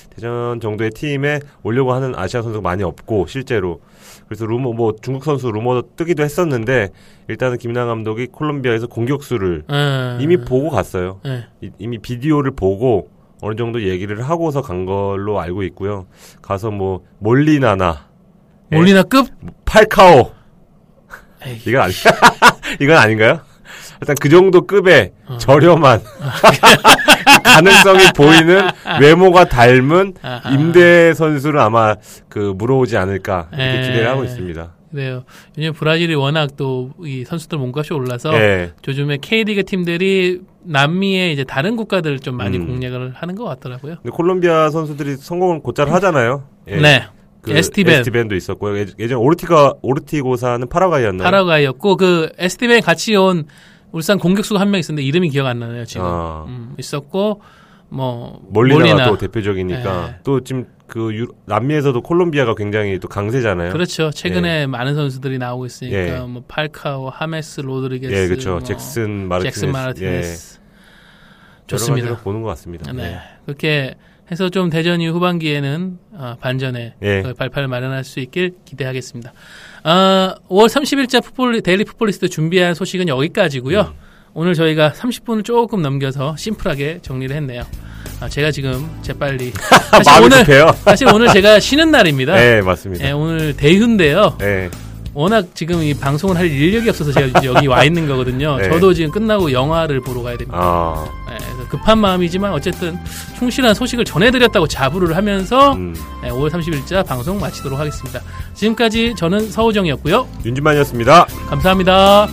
[0.09, 3.81] 대전 정도의 팀에 오려고 하는 아시아 선수가 많이 없고 실제로
[4.27, 6.89] 그래서 루머 뭐 중국 선수 루머도 뜨기도 했었는데
[7.27, 10.17] 일단은 김남 감독이 콜롬비아에서 공격수를 음.
[10.19, 11.19] 이미 보고 갔어요.
[11.27, 11.45] 예.
[11.61, 13.09] 이- 이미 비디오를 보고
[13.45, 16.07] 어느 정도 얘기를 하고서 간 걸로 알고 있고요.
[16.41, 18.07] 가서 뭐 몰리나나,
[18.71, 18.75] 예.
[18.75, 19.27] 몰리나급?
[19.65, 20.31] 팔카오
[21.67, 21.93] 이건 아니
[22.81, 23.41] 이건 아닌가요?
[24.01, 25.37] 일단 그 정도 급의 어.
[25.37, 26.01] 저렴한
[27.43, 28.67] 가능성이 보이는
[28.99, 30.49] 외모가 닮은 아하.
[30.49, 31.95] 임대 선수를 아마
[32.27, 33.81] 그 물어오지 않을까 이렇게 에.
[33.83, 34.73] 기대를 하고 있습니다.
[34.95, 35.23] 그래요.
[35.57, 38.71] 왜냐면 브라질이 워낙 또 이 선수들 몸값이 올라서 예.
[38.87, 42.67] 요즘에 K리그 팀들이 남미의 이제 다른 국가들 좀 많이 음.
[42.67, 43.95] 공략을 하는 것 같더라고요.
[44.01, 46.43] 근데 콜롬비아 선수들이 성공을 곧잘 하잖아요.
[46.69, 46.77] 예.
[46.77, 47.03] 네.
[47.41, 47.99] 그 에스티벤.
[47.99, 48.77] 에스티벤도 있었고요.
[48.79, 51.23] 예- 예전 오르티가 오르티고사는 파라과이였나요?
[51.23, 53.45] 파라과이였고 그 에스티벤 같이 온
[53.91, 56.45] 울산 공격수가 한 명 있었는데 이름이 기억 안 나네요 지금 아.
[56.47, 57.41] 음, 있었고
[57.89, 59.09] 뭐 몰리나가 몰리나.
[59.09, 60.15] 또 대표적이니까 예.
[60.23, 63.71] 또 지금 그 유- 남미에서도 콜롬비아가 굉장히 또 강세잖아요.
[63.73, 66.19] 그렇죠 최근에 많은 선수들이 나오고 있으니까 예.
[66.19, 68.51] 뭐 팔카오 하메스 로드리게스 예, 그렇죠.
[68.51, 69.59] 뭐 잭슨 마르티네스.
[69.61, 72.91] 잭슨 마르티네스 여러 좋습니다 보는 것 같습니다.
[72.93, 73.17] 네.
[73.45, 73.95] 그렇게
[74.31, 77.21] 해서 좀 대전 이후 후반기에는 어, 반전의 예.
[77.23, 79.33] 그 발판을 마련할 수 있길 기대하겠습니다.
[79.83, 83.81] 아, 5월 30일자 풋볼 데일리 풋볼리스트 준비한 소식은 여기까지고요.
[83.81, 83.93] 음.
[84.33, 87.63] 오늘 저희가 30분을 조금 넘겨서 심플하게 정리를 했네요.
[88.19, 89.51] 아, 제가 지금 재빨리
[89.91, 90.75] 사실 오늘 급해요.
[90.83, 92.35] 사실 오늘 제가 쉬는 날입니다.
[92.35, 93.05] 네, 맞습니다.
[93.07, 94.37] 예, 오늘 대휴인데요.
[94.39, 94.69] 네.
[95.13, 98.57] 워낙 지금 이 방송을 할 인력이 없어서 제가 여기 와 있는 거거든요.
[98.57, 98.69] 네.
[98.69, 100.57] 저도 지금 끝나고 영화를 보러 가야 됩니다.
[100.59, 102.97] 아, 예, 그래서 급한 마음이지만 어쨌든
[103.37, 105.95] 충실한 소식을 전해드렸다고 자부를 하면서 음.
[106.25, 108.21] 예, 5월 30일자 방송 마치도록 하겠습니다.
[108.55, 110.27] 지금까지 저는 서우정이었고요.
[110.45, 111.25] 윤진만이었습니다.
[111.49, 112.27] 감사합니다.